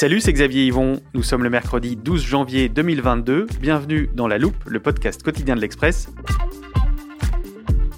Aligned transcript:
Salut, 0.00 0.22
c'est 0.22 0.32
Xavier 0.32 0.64
Yvon. 0.64 0.98
Nous 1.12 1.22
sommes 1.22 1.42
le 1.42 1.50
mercredi 1.50 1.94
12 1.94 2.24
janvier 2.24 2.70
2022. 2.70 3.48
Bienvenue 3.60 4.08
dans 4.14 4.28
La 4.28 4.38
Loupe, 4.38 4.64
le 4.64 4.80
podcast 4.80 5.22
quotidien 5.22 5.56
de 5.56 5.60
l'Express. 5.60 6.08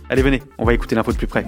Allez, 0.08 0.22
venez, 0.22 0.42
on 0.58 0.64
va 0.64 0.74
écouter 0.74 0.96
l'info 0.96 1.12
de 1.12 1.16
plus 1.16 1.28
près. 1.28 1.46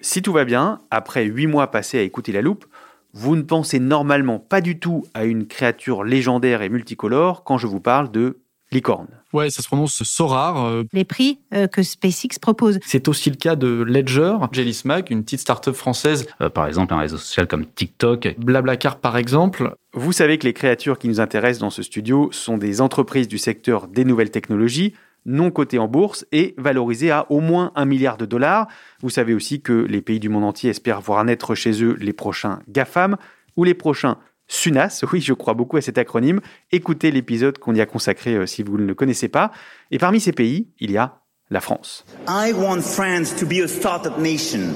Si 0.00 0.22
tout 0.22 0.32
va 0.32 0.44
bien, 0.44 0.80
après 0.92 1.24
8 1.24 1.48
mois 1.48 1.72
passés 1.72 1.98
à 1.98 2.02
écouter 2.02 2.30
La 2.30 2.40
Loupe, 2.40 2.66
vous 3.14 3.34
ne 3.34 3.42
pensez 3.42 3.80
normalement 3.80 4.38
pas 4.38 4.60
du 4.60 4.78
tout 4.78 5.04
à 5.12 5.24
une 5.24 5.48
créature 5.48 6.04
légendaire 6.04 6.62
et 6.62 6.68
multicolore 6.68 7.42
quand 7.42 7.58
je 7.58 7.66
vous 7.66 7.80
parle 7.80 8.12
de 8.12 8.38
licorne. 8.72 9.06
Ouais, 9.32 9.50
ça 9.50 9.62
se 9.62 9.66
prononce 9.68 10.02
Sorar. 10.02 10.64
euh, 10.64 10.84
les 10.92 11.04
prix 11.04 11.38
euh, 11.54 11.66
que 11.66 11.82
SpaceX 11.82 12.38
propose. 12.40 12.78
C'est 12.84 13.08
aussi 13.08 13.30
le 13.30 13.36
cas 13.36 13.56
de 13.56 13.68
Ledger, 13.86 14.36
Jelly 14.52 14.74
Smack, 14.74 15.10
une 15.10 15.22
petite 15.22 15.40
start-up 15.40 15.74
française, 15.74 16.26
Euh, 16.40 16.48
par 16.48 16.66
exemple 16.66 16.94
un 16.94 16.98
réseau 16.98 17.18
social 17.18 17.46
comme 17.46 17.66
TikTok. 17.66 18.36
Blablacar 18.38 18.98
par 18.98 19.16
exemple. 19.16 19.74
Vous 19.92 20.12
savez 20.12 20.38
que 20.38 20.44
les 20.44 20.52
créatures 20.52 20.98
qui 20.98 21.08
nous 21.08 21.20
intéressent 21.20 21.60
dans 21.60 21.70
ce 21.70 21.82
studio 21.82 22.28
sont 22.32 22.58
des 22.58 22.80
entreprises 22.80 23.28
du 23.28 23.38
secteur 23.38 23.88
des 23.88 24.04
nouvelles 24.04 24.30
technologies, 24.30 24.94
non 25.26 25.50
cotées 25.50 25.78
en 25.78 25.88
bourse 25.88 26.24
et 26.32 26.54
valorisées 26.56 27.10
à 27.10 27.26
au 27.30 27.40
moins 27.40 27.72
un 27.74 27.84
milliard 27.84 28.16
de 28.16 28.24
dollars. 28.26 28.68
Vous 29.02 29.10
savez 29.10 29.34
aussi 29.34 29.60
que 29.60 29.72
les 29.72 30.00
pays 30.00 30.20
du 30.20 30.28
monde 30.28 30.44
entier 30.44 30.70
espèrent 30.70 31.00
voir 31.00 31.22
naître 31.24 31.54
chez 31.54 31.82
eux 31.82 31.96
les 32.00 32.12
prochains 32.12 32.60
GAFAM 32.68 33.16
ou 33.56 33.64
les 33.64 33.74
prochains 33.74 34.16
SUNAS. 34.48 35.04
Oui, 35.12 35.20
je 35.20 35.32
crois 35.32 35.54
beaucoup 35.54 35.76
à 35.76 35.80
cet 35.80 35.98
acronyme. 35.98 36.40
Écoutez 36.72 37.10
l'épisode 37.10 37.58
qu'on 37.58 37.74
y 37.74 37.80
a 37.80 37.86
consacré 37.86 38.34
euh, 38.34 38.46
si 38.46 38.62
vous 38.62 38.76
ne 38.76 38.84
le 38.84 38.94
connaissez 38.94 39.28
pas. 39.28 39.52
Et 39.90 39.98
parmi 39.98 40.20
ces 40.20 40.32
pays, 40.32 40.68
il 40.80 40.90
y 40.90 40.96
a 40.96 41.20
la 41.50 41.60
France. 41.60 42.04
I 42.28 42.52
want 42.52 42.82
France 42.82 43.34
to 43.36 43.46
be 43.46 43.62
a 43.62 43.68
startup 43.68 44.18
nation. 44.18 44.74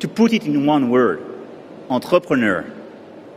To 0.00 0.08
put 0.08 0.32
it 0.32 0.46
in 0.46 0.66
one 0.68 0.90
word, 0.90 1.18
entrepreneur 1.88 2.64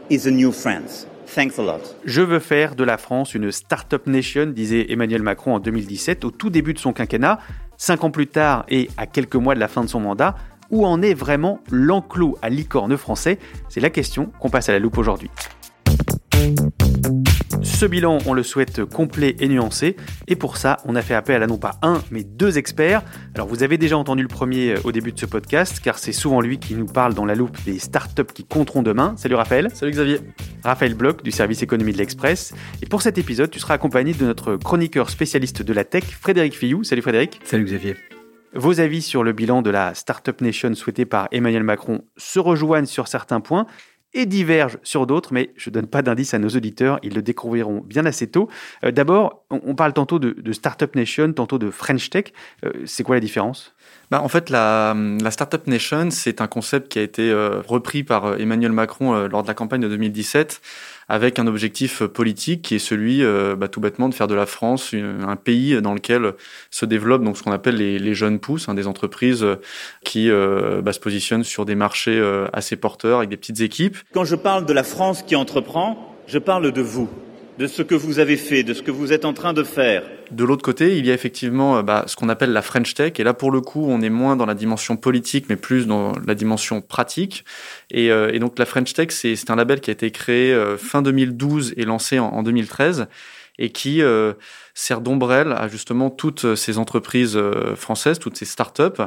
is 0.09 0.19
the 0.19 0.31
new 0.31 0.51
France. 0.51 1.07
Thanks 1.27 1.59
a 1.59 1.61
lot. 1.61 1.95
Je 2.05 2.21
veux 2.21 2.39
faire 2.39 2.75
de 2.75 2.83
la 2.83 2.97
France 2.97 3.35
une 3.35 3.51
Startup 3.51 4.05
Nation, 4.07 4.47
disait 4.47 4.85
Emmanuel 4.89 5.21
Macron 5.21 5.55
en 5.55 5.59
2017, 5.59 6.23
au 6.23 6.31
tout 6.31 6.49
début 6.49 6.73
de 6.73 6.79
son 6.79 6.93
quinquennat. 6.93 7.39
Cinq 7.75 8.05
ans 8.05 8.11
plus 8.11 8.27
tard 8.27 8.65
et 8.69 8.89
à 8.97 9.05
quelques 9.05 9.35
mois 9.35 9.53
de 9.53 9.59
la 9.59 9.67
fin 9.67 9.83
de 9.83 9.89
son 9.89 9.99
mandat, 9.99 10.35
où 10.71 10.85
en 10.85 11.01
est 11.01 11.13
vraiment 11.13 11.59
l'enclos 11.69 12.37
à 12.41 12.49
licorne 12.49 12.95
français? 12.97 13.39
C'est 13.69 13.81
la 13.81 13.89
question 13.89 14.31
qu'on 14.39 14.49
passe 14.49 14.69
à 14.69 14.71
la 14.71 14.79
loupe 14.79 14.97
aujourd'hui. 14.97 15.29
Ce 17.77 17.85
bilan, 17.85 18.17
on 18.25 18.33
le 18.33 18.41
souhaite 18.41 18.85
complet 18.85 19.35
et 19.39 19.47
nuancé, 19.47 19.97
et 20.27 20.35
pour 20.35 20.57
ça, 20.57 20.77
on 20.85 20.95
a 20.95 21.03
fait 21.03 21.13
appel 21.13 21.43
à 21.43 21.45
non 21.45 21.59
pas 21.59 21.75
un, 21.83 22.01
mais 22.09 22.23
deux 22.23 22.57
experts. 22.57 23.03
Alors 23.35 23.45
vous 23.45 23.61
avez 23.61 23.77
déjà 23.77 23.95
entendu 23.95 24.23
le 24.23 24.27
premier 24.27 24.71
euh, 24.71 24.79
au 24.83 24.91
début 24.91 25.11
de 25.11 25.19
ce 25.19 25.27
podcast, 25.27 25.79
car 25.79 25.99
c'est 25.99 26.11
souvent 26.11 26.41
lui 26.41 26.57
qui 26.57 26.73
nous 26.73 26.87
parle 26.87 27.13
dans 27.13 27.23
la 27.23 27.35
loupe 27.35 27.55
des 27.65 27.77
startups 27.77 28.33
qui 28.33 28.45
compteront 28.45 28.81
demain. 28.81 29.13
Salut 29.15 29.35
Raphaël. 29.35 29.69
Salut 29.75 29.91
Xavier. 29.91 30.21
Raphaël 30.63 30.95
Bloch 30.95 31.21
du 31.21 31.29
service 31.29 31.61
économie 31.61 31.93
de 31.93 31.99
l'Express. 31.99 32.55
Et 32.81 32.87
pour 32.87 33.03
cet 33.03 33.19
épisode, 33.19 33.51
tu 33.51 33.59
seras 33.59 33.75
accompagné 33.75 34.13
de 34.13 34.25
notre 34.25 34.55
chroniqueur 34.55 35.11
spécialiste 35.11 35.61
de 35.61 35.71
la 35.71 35.83
tech, 35.83 36.05
Frédéric 36.19 36.57
Fillou. 36.57 36.83
Salut 36.83 37.03
Frédéric. 37.03 37.39
Salut 37.43 37.65
Xavier. 37.65 37.95
Vos 38.55 38.79
avis 38.79 39.03
sur 39.03 39.23
le 39.23 39.33
bilan 39.33 39.61
de 39.61 39.69
la 39.69 39.93
Startup 39.93 40.41
Nation 40.41 40.73
souhaité 40.73 41.05
par 41.05 41.27
Emmanuel 41.31 41.61
Macron 41.61 42.01
se 42.17 42.39
rejoignent 42.39 42.87
sur 42.87 43.07
certains 43.07 43.39
points 43.39 43.67
et 44.13 44.25
divergent 44.25 44.77
sur 44.83 45.05
d'autres, 45.05 45.33
mais 45.33 45.51
je 45.57 45.69
ne 45.69 45.73
donne 45.73 45.87
pas 45.87 46.01
d'indice 46.01 46.33
à 46.33 46.39
nos 46.39 46.49
auditeurs, 46.49 46.99
ils 47.03 47.13
le 47.13 47.21
découvriront 47.21 47.81
bien 47.81 48.05
assez 48.05 48.27
tôt. 48.27 48.49
Euh, 48.83 48.91
D'abord, 48.91 49.45
on, 49.49 49.75
parle 49.75 49.93
tantôt 49.93 50.19
de, 50.19 50.51
Startup 50.51 50.93
Nation, 50.95 51.31
tantôt 51.33 51.57
de 51.57 51.69
French 51.69 52.09
Tech. 52.09 52.25
Euh, 52.65 52.71
c'est 52.85 53.03
quoi 53.03 53.15
la 53.15 53.19
différence? 53.19 53.75
Bah, 54.09 54.21
en 54.21 54.27
fait, 54.27 54.49
la, 54.49 54.95
Startup 55.29 55.65
Nation, 55.67 56.09
c'est 56.09 56.41
un 56.41 56.47
concept 56.47 56.91
qui 56.91 56.99
a 56.99 57.01
été 57.03 57.29
euh, 57.29 57.61
repris 57.67 58.03
par 58.03 58.39
Emmanuel 58.39 58.71
Macron 58.71 59.27
lors 59.27 59.43
de 59.43 59.47
la 59.47 59.53
campagne 59.53 59.81
de 59.81 59.89
2017 59.89 60.61
avec 61.09 61.39
un 61.39 61.47
objectif 61.47 62.01
euh, 62.01 62.07
politique 62.07 62.61
qui 62.61 62.75
est 62.75 62.79
celui, 62.79 63.23
euh, 63.23 63.55
bah, 63.55 63.67
tout 63.67 63.79
bêtement, 63.79 64.09
de 64.09 64.13
faire 64.13 64.27
de 64.27 64.35
la 64.35 64.45
France 64.45 64.93
un 64.93 65.35
pays 65.35 65.81
dans 65.81 65.93
lequel 65.93 66.33
se 66.71 66.85
développent 66.85 67.23
donc 67.23 67.37
ce 67.37 67.43
qu'on 67.43 67.51
appelle 67.51 67.75
les, 67.75 68.13
jeunes 68.13 68.39
pousses, 68.39 68.67
hein, 68.69 68.73
des 68.73 68.87
entreprises 68.87 69.43
euh, 69.43 69.55
qui 70.03 70.29
bah, 70.29 70.93
se 70.93 70.99
positionnent 70.99 71.43
sur 71.43 71.65
des 71.65 71.75
marchés 71.75 72.21
assez 72.53 72.75
porteurs 72.75 73.19
avec 73.19 73.29
des 73.29 73.37
petites 73.37 73.61
équipes. 73.61 73.97
Quand 74.13 74.23
je 74.23 74.35
parle 74.35 74.65
de 74.65 74.73
la 74.73 74.83
France 74.83 75.23
qui 75.23 75.35
entreprend, 75.35 76.15
je 76.27 76.39
parle 76.39 76.71
de 76.71 76.81
vous, 76.81 77.09
de 77.57 77.67
ce 77.67 77.81
que 77.81 77.95
vous 77.95 78.19
avez 78.19 78.37
fait, 78.37 78.63
de 78.63 78.73
ce 78.73 78.81
que 78.81 78.91
vous 78.91 79.13
êtes 79.13 79.25
en 79.25 79.33
train 79.33 79.53
de 79.53 79.63
faire. 79.63 80.03
De 80.31 80.43
l'autre 80.43 80.63
côté, 80.63 80.97
il 80.97 81.05
y 81.05 81.11
a 81.11 81.13
effectivement 81.13 81.77
euh, 81.77 81.81
bah, 81.81 82.03
ce 82.07 82.15
qu'on 82.15 82.29
appelle 82.29 82.51
la 82.51 82.61
French 82.61 82.93
Tech. 82.93 83.13
Et 83.17 83.23
là, 83.23 83.33
pour 83.33 83.51
le 83.51 83.61
coup, 83.61 83.85
on 83.87 84.01
est 84.01 84.09
moins 84.09 84.35
dans 84.35 84.45
la 84.45 84.53
dimension 84.53 84.97
politique, 84.97 85.45
mais 85.49 85.55
plus 85.55 85.87
dans 85.87 86.13
la 86.25 86.35
dimension 86.35 86.81
pratique. 86.81 87.45
Et, 87.89 88.11
euh, 88.11 88.31
et 88.31 88.39
donc, 88.39 88.59
la 88.59 88.65
French 88.65 88.93
Tech, 88.93 89.07
c'est 89.11 89.49
un 89.49 89.55
label 89.55 89.79
qui 89.79 89.89
a 89.89 89.93
été 89.93 90.11
créé 90.11 90.53
euh, 90.53 90.77
fin 90.77 91.01
2012 91.01 91.73
et 91.77 91.85
lancé 91.85 92.19
en, 92.19 92.27
en 92.27 92.43
2013 92.43 93.07
et 93.59 93.71
qui 93.71 94.01
euh, 94.01 94.33
sert 94.73 95.01
d'ombrelle 95.01 95.51
à 95.51 95.67
justement 95.67 96.09
toutes 96.09 96.55
ces 96.55 96.77
entreprises 96.77 97.35
euh, 97.35 97.75
françaises, 97.75 98.19
toutes 98.19 98.37
ces 98.37 98.45
startups. 98.45 99.01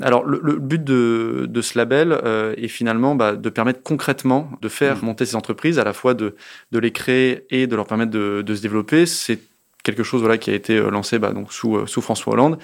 Alors 0.00 0.24
le, 0.24 0.40
le 0.42 0.56
but 0.56 0.82
de, 0.82 1.46
de 1.48 1.60
ce 1.60 1.76
label 1.76 2.12
euh, 2.12 2.54
est 2.56 2.68
finalement 2.68 3.14
bah, 3.14 3.36
de 3.36 3.50
permettre 3.50 3.82
concrètement 3.82 4.50
de 4.62 4.68
faire 4.68 5.04
monter 5.04 5.26
ces 5.26 5.36
entreprises, 5.36 5.78
à 5.78 5.84
la 5.84 5.92
fois 5.92 6.14
de, 6.14 6.34
de 6.72 6.78
les 6.78 6.92
créer 6.92 7.46
et 7.50 7.66
de 7.66 7.76
leur 7.76 7.86
permettre 7.86 8.12
de, 8.12 8.42
de 8.42 8.54
se 8.54 8.62
développer. 8.62 9.06
C'est 9.06 9.40
quelque 9.82 10.02
chose 10.02 10.20
voilà, 10.20 10.38
qui 10.38 10.50
a 10.50 10.54
été 10.54 10.76
euh, 10.76 10.90
lancé 10.90 11.18
bah, 11.18 11.32
donc, 11.32 11.52
sous, 11.52 11.76
euh, 11.76 11.86
sous 11.86 12.00
François 12.00 12.32
Hollande 12.32 12.58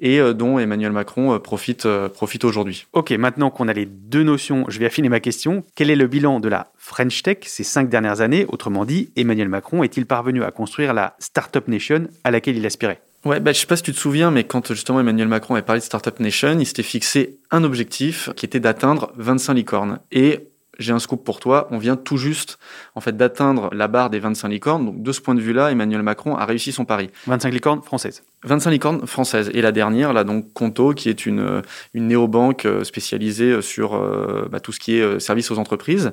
et 0.00 0.20
euh, 0.20 0.32
dont 0.32 0.58
Emmanuel 0.58 0.92
Macron 0.92 1.34
euh, 1.34 1.38
profite, 1.38 1.86
euh, 1.86 2.08
profite 2.08 2.44
aujourd'hui. 2.44 2.86
Ok, 2.92 3.10
maintenant 3.12 3.50
qu'on 3.50 3.68
a 3.68 3.72
les 3.72 3.86
deux 3.86 4.22
notions, 4.22 4.64
je 4.68 4.78
vais 4.78 4.86
affiner 4.86 5.08
ma 5.08 5.20
question. 5.20 5.64
Quel 5.74 5.90
est 5.90 5.96
le 5.96 6.06
bilan 6.06 6.40
de 6.40 6.48
la 6.48 6.72
French 6.76 7.22
Tech 7.22 7.38
ces 7.42 7.64
cinq 7.64 7.88
dernières 7.88 8.20
années? 8.20 8.46
Autrement 8.48 8.84
dit, 8.84 9.10
Emmanuel 9.16 9.48
Macron 9.48 9.82
est-il 9.82 10.06
parvenu 10.06 10.42
à 10.42 10.50
construire 10.50 10.94
la 10.94 11.16
Startup 11.18 11.66
Nation 11.68 12.08
à 12.24 12.30
laquelle 12.30 12.56
il 12.56 12.66
aspirait? 12.66 13.00
Ouais, 13.24 13.40
bah, 13.40 13.52
je 13.52 13.60
sais 13.60 13.66
pas 13.66 13.76
si 13.76 13.82
tu 13.82 13.92
te 13.92 13.98
souviens, 13.98 14.30
mais 14.30 14.44
quand 14.44 14.72
justement 14.74 15.00
Emmanuel 15.00 15.28
Macron 15.28 15.54
avait 15.54 15.64
parlé 15.64 15.80
de 15.80 15.84
Startup 15.84 16.18
Nation, 16.20 16.58
il 16.58 16.66
s'était 16.66 16.82
fixé 16.82 17.38
un 17.50 17.64
objectif 17.64 18.28
qui 18.36 18.44
était 18.44 18.60
d'atteindre 18.60 19.12
25 19.16 19.54
licornes. 19.54 19.98
Et 20.12 20.48
j'ai 20.78 20.92
un 20.92 20.98
scoop 20.98 21.24
pour 21.24 21.40
toi, 21.40 21.68
on 21.70 21.78
vient 21.78 21.96
tout 21.96 22.16
juste 22.16 22.58
en 22.94 23.00
fait 23.00 23.16
d'atteindre 23.16 23.70
la 23.72 23.88
barre 23.88 24.10
des 24.10 24.18
25 24.18 24.48
licornes. 24.48 24.84
Donc 24.86 25.02
de 25.02 25.12
ce 25.12 25.20
point 25.20 25.34
de 25.34 25.40
vue-là, 25.40 25.70
Emmanuel 25.70 26.02
Macron 26.02 26.36
a 26.36 26.44
réussi 26.44 26.72
son 26.72 26.84
pari. 26.84 27.10
25 27.26 27.50
licornes 27.52 27.82
françaises. 27.82 28.22
25 28.44 28.70
licornes 28.70 29.06
françaises. 29.06 29.50
Et 29.54 29.62
la 29.62 29.72
dernière, 29.72 30.12
là, 30.12 30.24
donc 30.24 30.52
Conto, 30.52 30.92
qui 30.92 31.08
est 31.08 31.26
une, 31.26 31.40
euh, 31.40 31.62
une 31.94 32.08
néobanque 32.08 32.66
euh, 32.66 32.84
spécialisée 32.84 33.62
sur 33.62 33.94
euh, 33.94 34.48
bah, 34.50 34.60
tout 34.60 34.72
ce 34.72 34.80
qui 34.80 34.98
est 34.98 35.02
euh, 35.02 35.18
service 35.18 35.50
aux 35.50 35.58
entreprises. 35.58 36.12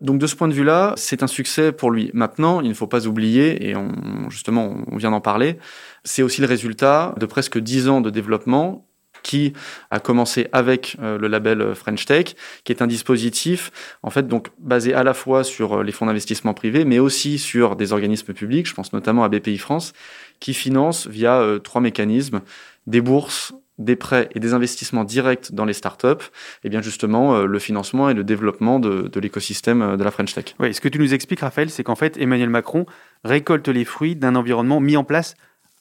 Donc 0.00 0.18
de 0.18 0.26
ce 0.26 0.36
point 0.36 0.48
de 0.48 0.52
vue-là, 0.52 0.94
c'est 0.96 1.22
un 1.22 1.26
succès 1.26 1.72
pour 1.72 1.90
lui. 1.90 2.10
Maintenant, 2.14 2.60
il 2.60 2.68
ne 2.68 2.74
faut 2.74 2.86
pas 2.86 3.06
oublier, 3.06 3.68
et 3.68 3.76
on, 3.76 3.90
justement, 4.30 4.76
on 4.90 4.96
vient 4.96 5.10
d'en 5.10 5.20
parler, 5.20 5.58
c'est 6.04 6.22
aussi 6.22 6.40
le 6.40 6.46
résultat 6.46 7.14
de 7.18 7.26
presque 7.26 7.58
10 7.58 7.88
ans 7.88 8.00
de 8.00 8.10
développement 8.10 8.86
qui 9.22 9.52
a 9.90 10.00
commencé 10.00 10.48
avec 10.52 10.96
le 11.00 11.26
label 11.28 11.74
French 11.74 12.04
Tech, 12.06 12.34
qui 12.64 12.72
est 12.72 12.82
un 12.82 12.86
dispositif 12.86 13.70
en 14.02 14.10
fait 14.10 14.26
donc 14.26 14.48
basé 14.58 14.94
à 14.94 15.02
la 15.02 15.14
fois 15.14 15.44
sur 15.44 15.82
les 15.82 15.92
fonds 15.92 16.06
d'investissement 16.06 16.54
privés, 16.54 16.84
mais 16.84 16.98
aussi 16.98 17.38
sur 17.38 17.76
des 17.76 17.92
organismes 17.92 18.32
publics. 18.32 18.66
Je 18.66 18.74
pense 18.74 18.92
notamment 18.92 19.24
à 19.24 19.28
BPI 19.28 19.58
France, 19.58 19.92
qui 20.40 20.54
finance 20.54 21.06
via 21.06 21.44
trois 21.62 21.80
mécanismes 21.80 22.40
des 22.86 23.00
bourses, 23.00 23.54
des 23.78 23.96
prêts 23.96 24.28
et 24.34 24.40
des 24.40 24.54
investissements 24.54 25.04
directs 25.04 25.52
dans 25.52 25.64
les 25.64 25.72
startups, 25.72 26.06
et 26.08 26.64
eh 26.64 26.68
bien 26.68 26.82
justement 26.82 27.42
le 27.42 27.58
financement 27.58 28.10
et 28.10 28.14
le 28.14 28.24
développement 28.24 28.78
de, 28.78 29.08
de 29.08 29.20
l'écosystème 29.20 29.96
de 29.96 30.04
la 30.04 30.10
French 30.10 30.34
Tech. 30.34 30.54
Oui, 30.58 30.74
ce 30.74 30.80
que 30.80 30.88
tu 30.88 30.98
nous 30.98 31.14
expliques, 31.14 31.40
Raphaël, 31.40 31.70
c'est 31.70 31.82
qu'en 31.82 31.96
fait, 31.96 32.16
Emmanuel 32.18 32.50
Macron 32.50 32.86
récolte 33.24 33.68
les 33.68 33.84
fruits 33.84 34.16
d'un 34.16 34.34
environnement 34.34 34.80
mis 34.80 34.96
en 34.96 35.04
place 35.04 35.34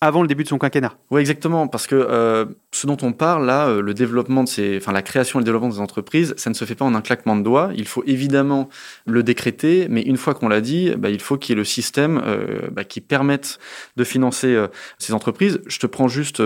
avant 0.04 0.24
le 0.24 0.28
début 0.28 0.44
de 0.44 0.50
son 0.50 0.58
quinquennat. 0.58 0.94
Oui, 1.12 1.22
exactement, 1.22 1.68
parce 1.68 1.86
que 1.86 1.96
euh, 1.96 2.46
ce 2.72 2.88
dont 2.88 2.98
on 3.04 3.14
parle 3.14 3.46
là, 3.46 3.68
euh, 3.68 3.84
le 3.84 3.94
développement 3.94 4.44
de 4.44 4.50
ces, 4.50 4.78
enfin 4.78 4.92
la 4.92 5.04
création 5.04 5.38
et 5.38 5.42
le 5.42 5.46
développement 5.46 5.70
des 5.70 5.80
entreprises, 5.80 6.34
ça 6.38 6.50
ne 6.50 6.56
se 6.56 6.66
fait 6.66 6.74
pas 6.74 6.86
en 6.86 6.96
un 6.96 7.02
claquement 7.02 7.36
de 7.36 7.44
doigts. 7.44 7.70
Il 7.76 7.88
faut 7.88 8.04
évidemment 8.08 8.68
le 9.06 9.22
décréter, 9.22 9.86
mais 9.92 10.02
une 10.02 10.18
fois 10.18 10.34
qu'on 10.34 10.48
l'a 10.48 10.60
dit, 10.60 10.92
bah, 10.98 11.12
il 11.12 11.22
faut 11.22 11.38
qu'il 11.38 11.54
y 11.54 11.54
ait 11.54 11.56
le 11.56 11.66
système 11.66 12.20
euh, 12.26 12.70
bah, 12.72 12.84
qui 12.84 13.00
permette 13.00 13.60
de 13.96 14.04
financer 14.04 14.58
ces 14.98 15.14
entreprises. 15.14 15.62
Je 15.68 15.78
te 15.78 15.86
prends 15.86 16.08
juste 16.08 16.42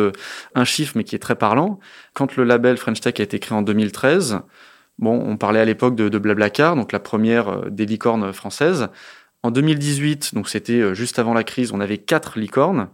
un 0.54 0.66
chiffre, 0.66 0.94
mais 0.98 1.06
qui 1.06 1.16
est 1.16 1.20
très 1.20 1.36
parlant. 1.36 1.80
Quand 2.14 2.36
le 2.36 2.44
label 2.44 2.76
French 2.76 3.00
Tech 3.00 3.14
a 3.20 3.24
été 3.24 3.40
créé 3.40 3.58
en 3.58 3.62
2013, 3.62 4.42
bon, 5.00 5.24
on 5.26 5.38
parlait 5.38 5.62
à 5.62 5.66
l'époque 5.66 5.96
de, 5.96 6.10
de 6.10 6.18
Blablacar, 6.18 6.76
donc 6.76 6.92
la 6.92 7.00
première 7.00 7.72
des 7.72 7.86
licornes 7.86 8.34
françaises. 8.34 8.90
En 9.44 9.52
2018, 9.52 10.34
donc 10.34 10.50
c'était 10.50 10.94
juste 10.94 11.20
avant 11.20 11.34
la 11.34 11.46
crise, 11.46 11.72
on 11.72 11.80
avait 11.80 12.00
quatre 12.00 12.38
licornes. 12.38 12.90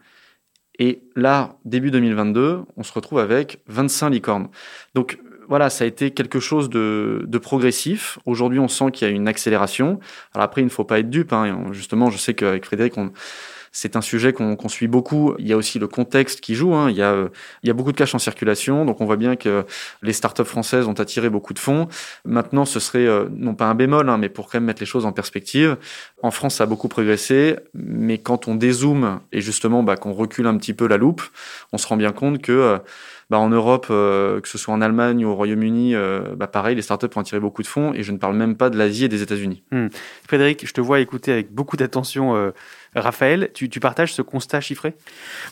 Et 0.82 1.04
là, 1.16 1.60
début 1.64 1.92
2022, 1.92 2.64
on 2.76 2.82
se 2.82 2.92
retrouve 2.92 3.20
avec 3.20 3.60
25 3.68 4.10
licornes. 4.10 4.48
Donc 4.96 5.20
voilà, 5.48 5.70
ça 5.70 5.84
a 5.84 5.88
été 5.88 6.10
quelque 6.10 6.40
chose 6.40 6.72
de, 6.72 7.24
de 7.28 7.38
progressif. 7.38 8.18
Aujourd'hui, 8.26 8.58
on 8.58 8.68
sent 8.68 8.90
qu'il 8.90 9.08
y 9.08 9.12
a 9.12 9.14
une 9.14 9.28
accélération. 9.28 10.00
Alors 10.34 10.44
après, 10.44 10.62
il 10.62 10.66
ne 10.66 10.72
faut 10.72 10.84
pas 10.84 10.98
être 10.98 11.12
dupe. 11.12 11.34
Hein. 11.34 11.66
Justement, 11.72 12.10
je 12.10 12.18
sais 12.18 12.34
qu'avec 12.34 12.66
Frédéric, 12.66 12.98
on, 12.98 13.12
c'est 13.72 13.96
un 13.96 14.02
sujet 14.02 14.34
qu'on 14.34 14.56
qu 14.56 14.70
suit 14.70 14.88
beaucoup. 14.88 15.34
Il 15.40 15.48
y 15.48 15.54
a 15.54 15.58
aussi 15.58 15.80
le 15.80 15.88
contexte 15.88 16.42
qui 16.42 16.56
joue. 16.56 16.76
Hein. 16.76 16.90
Il, 16.90 16.98
y 16.98 17.02
a, 17.02 17.30
il 17.64 17.68
y 17.68 17.70
a 17.70 17.74
beaucoup 17.74 17.92
de 17.92 17.98
cash 17.98 18.14
en 18.14 18.20
circulation, 18.20 18.86
donc 18.86 19.00
on 19.00 19.06
voit 19.06 19.16
bien 19.16 19.36
que 19.36 19.66
les 20.02 20.14
startups 20.14 20.44
françaises 20.44 20.88
ont 20.88 20.94
attiré 20.94 21.30
beaucoup 21.30 21.54
de 21.54 21.60
fonds. 21.60 21.88
Maintenant, 22.26 22.66
ce 22.66 22.80
serait 22.80 23.08
euh, 23.08 23.28
non 23.32 23.56
pas 23.56 23.66
un 23.66 23.76
bémol, 23.76 24.10
hein, 24.10 24.18
mais 24.18 24.30
pour 24.30 24.50
quand 24.50 24.58
même 24.58 24.66
mettre 24.66 24.82
les 24.82 24.86
choses 24.86 25.06
en 25.06 25.14
perspective. 25.14 25.78
En 26.22 26.32
France, 26.32 26.56
ça 26.56 26.66
a 26.66 26.68
beaucoup 26.68 26.90
progressé, 26.90 27.56
mais 27.74 28.18
quand 28.18 28.48
on 28.48 28.56
dézoome 28.56 29.22
et 29.32 29.42
justement 29.42 29.84
bah, 29.84 29.96
qu'on 29.96 30.14
recule 30.14 30.48
un 30.48 30.58
petit 30.58 30.74
peu 30.74 30.88
la 30.88 30.98
loupe, 30.98 31.22
on 31.72 31.78
se 31.78 31.88
rend 31.88 31.96
bien 31.96 32.12
compte 32.12 32.42
que 32.42 32.52
euh, 32.52 32.78
bah, 33.30 33.40
en 33.40 33.50
Europe, 33.50 33.88
euh, 33.90 34.42
que 34.42 34.50
ce 34.50 34.58
soit 34.58 34.74
en 34.74 34.82
Allemagne 34.82 35.24
ou 35.24 35.30
au 35.30 35.36
Royaume-Uni, 35.36 35.96
bah, 36.36 36.48
pareil, 36.48 36.76
les 36.76 36.82
startups 36.82 37.08
ont 37.16 37.22
attiré 37.22 37.40
beaucoup 37.40 37.62
de 37.62 37.68
fonds 37.68 37.94
et 37.94 38.04
je 38.04 38.12
ne 38.12 38.18
parle 38.18 38.36
même 38.36 38.58
pas 38.58 38.70
de 38.70 38.78
l'Asie 38.78 39.06
et 39.06 39.10
des 39.10 39.22
États-Unis. 39.22 39.64
Hmm. 39.72 39.88
Frédéric, 40.28 40.68
je 40.68 40.74
te 40.74 40.82
vois 40.82 41.00
écouter 41.00 41.32
avec 41.32 41.54
beaucoup 41.54 41.78
d'attention 41.78 42.52
Raphaël. 42.96 43.50
Tu, 43.54 43.70
tu, 43.70 43.80
partages 43.80 44.14
ce 44.14 44.22
constat 44.22 44.60
chiffré? 44.60 44.94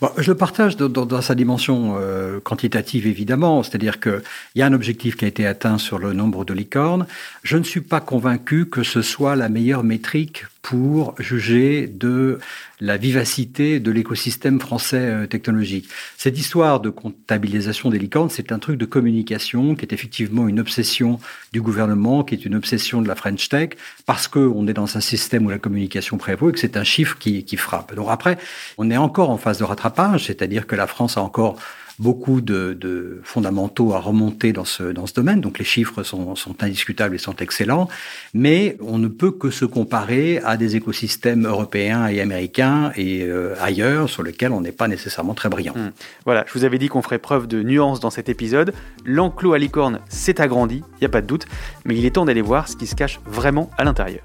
Bon, 0.01 0.09
Je 0.17 0.31
le 0.31 0.37
partage 0.37 0.75
dans, 0.75 0.89
dans, 0.89 1.05
dans 1.05 1.21
sa 1.21 1.35
dimension 1.35 1.95
euh, 1.97 2.39
quantitative, 2.41 3.07
évidemment. 3.07 3.63
C'est-à-dire 3.63 3.99
qu'il 3.99 4.21
y 4.55 4.61
a 4.61 4.65
un 4.65 4.73
objectif 4.73 5.15
qui 5.15 5.25
a 5.25 5.27
été 5.27 5.47
atteint 5.47 5.77
sur 5.77 5.99
le 5.99 6.11
nombre 6.13 6.43
de 6.43 6.53
licornes. 6.53 7.07
Je 7.43 7.57
ne 7.57 7.63
suis 7.63 7.81
pas 7.81 8.01
convaincu 8.01 8.65
que 8.65 8.83
ce 8.83 9.01
soit 9.01 9.37
la 9.37 9.47
meilleure 9.47 9.83
métrique 9.83 10.45
pour 10.61 11.15
juger 11.17 11.87
de 11.87 12.39
la 12.79 12.97
vivacité 12.97 13.79
de 13.79 13.91
l'écosystème 13.91 14.59
français 14.59 14.97
euh, 14.97 15.27
technologique. 15.27 15.89
Cette 16.17 16.37
histoire 16.37 16.79
de 16.79 16.89
comptabilisation 16.89 17.89
des 17.89 17.99
c'est 18.29 18.51
un 18.51 18.59
truc 18.59 18.77
de 18.77 18.85
communication 18.85 19.75
qui 19.75 19.85
est 19.85 19.93
effectivement 19.93 20.47
une 20.47 20.59
obsession 20.59 21.19
du 21.51 21.61
gouvernement, 21.61 22.23
qui 22.23 22.33
est 22.33 22.45
une 22.45 22.55
obsession 22.55 23.01
de 23.01 23.07
la 23.07 23.15
French 23.15 23.49
Tech, 23.49 23.71
parce 24.05 24.27
qu'on 24.27 24.67
est 24.67 24.73
dans 24.73 24.97
un 24.97 25.01
système 25.01 25.45
où 25.45 25.49
la 25.49 25.59
communication 25.59 26.17
prévaut 26.17 26.49
et 26.49 26.53
que 26.53 26.59
c'est 26.59 26.77
un 26.77 26.83
chiffre 26.83 27.17
qui, 27.19 27.43
qui 27.43 27.57
frappe. 27.57 27.93
Donc 27.93 28.07
après, 28.09 28.37
on 28.77 28.89
est 28.89 28.97
encore 28.97 29.29
en 29.29 29.37
phase 29.37 29.59
de 29.59 29.63
rattrapage, 29.63 30.25
c'est-à-dire 30.25 30.65
que 30.65 30.75
la 30.75 30.87
France 30.87 31.17
a 31.17 31.21
encore 31.21 31.57
beaucoup 31.99 32.39
de, 32.41 33.19
fondamentaux 33.23 33.93
à 33.93 33.99
remonter 33.99 34.53
dans 34.53 34.65
ce, 34.65 34.83
dans 34.83 35.05
ce 35.05 35.13
domaine. 35.13 35.41
Donc 35.41 35.59
les 35.59 35.65
chiffres 35.65 36.03
sont, 36.03 36.35
sont, 36.35 36.63
indiscutables 36.63 37.15
et 37.15 37.17
sont 37.17 37.35
excellents, 37.35 37.89
mais 38.33 38.77
on 38.81 38.97
ne 38.97 39.07
peut 39.07 39.31
que 39.31 39.51
se 39.51 39.65
comparer 39.65 40.39
à 40.39 40.57
des 40.57 40.75
écosystèmes 40.75 41.45
européens 41.45 42.07
et 42.07 42.21
américains 42.21 42.91
et 42.95 43.23
euh, 43.23 43.55
ailleurs 43.61 44.09
sur 44.09 44.23
lesquels 44.23 44.51
on 44.51 44.61
n'est 44.61 44.71
pas 44.71 44.87
nécessairement 44.87 45.33
très 45.33 45.49
brillant. 45.49 45.73
Mmh. 45.75 45.91
Voilà, 46.25 46.45
je 46.47 46.53
vous 46.53 46.63
avais 46.63 46.79
dit 46.79 46.87
qu'on 46.87 47.01
ferait 47.01 47.19
preuve 47.19 47.47
de 47.47 47.61
nuance 47.61 47.99
dans 47.99 48.09
cet 48.09 48.29
épisode. 48.29 48.73
L'enclos 49.05 49.53
à 49.53 49.57
licorne 49.57 49.99
s'est 50.09 50.41
agrandi, 50.41 50.83
il 50.93 50.99
n'y 51.01 51.05
a 51.05 51.09
pas 51.09 51.21
de 51.21 51.27
doute, 51.27 51.45
mais 51.85 51.95
il 51.95 52.05
est 52.05 52.11
temps 52.11 52.25
d'aller 52.25 52.41
voir 52.41 52.67
ce 52.67 52.75
qui 52.75 52.87
se 52.87 52.95
cache 52.95 53.19
vraiment 53.25 53.69
à 53.77 53.83
l'intérieur. 53.83 54.21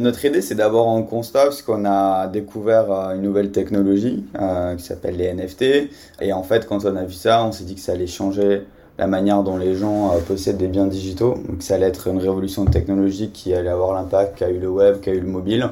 Notre 0.00 0.24
idée, 0.24 0.40
c'est 0.40 0.54
d'abord 0.54 0.88
un 0.88 1.02
constat 1.02 1.42
parce 1.42 1.60
qu'on 1.60 1.84
a 1.84 2.26
découvert 2.26 2.90
une 3.14 3.20
nouvelle 3.20 3.52
technologie 3.52 4.24
euh, 4.40 4.74
qui 4.74 4.82
s'appelle 4.82 5.18
les 5.18 5.30
NFT. 5.34 5.90
Et 6.22 6.32
en 6.32 6.42
fait, 6.42 6.66
quand 6.66 6.86
on 6.86 6.96
a 6.96 7.04
vu 7.04 7.12
ça, 7.12 7.44
on 7.44 7.52
s'est 7.52 7.64
dit 7.64 7.74
que 7.74 7.82
ça 7.82 7.92
allait 7.92 8.06
changer 8.06 8.62
la 8.96 9.06
manière 9.06 9.42
dont 9.42 9.58
les 9.58 9.74
gens 9.76 10.14
euh, 10.14 10.20
possèdent 10.20 10.56
des 10.56 10.68
biens 10.68 10.86
digitaux. 10.86 11.34
Donc 11.46 11.62
ça 11.62 11.74
allait 11.74 11.84
être 11.84 12.06
une 12.06 12.16
révolution 12.16 12.64
technologique 12.64 13.34
qui 13.34 13.52
allait 13.52 13.68
avoir 13.68 13.92
l'impact 13.92 14.38
qu'a 14.38 14.48
eu 14.48 14.58
le 14.58 14.70
web, 14.70 15.00
qu'a 15.02 15.12
eu 15.12 15.20
le 15.20 15.28
mobile. 15.28 15.68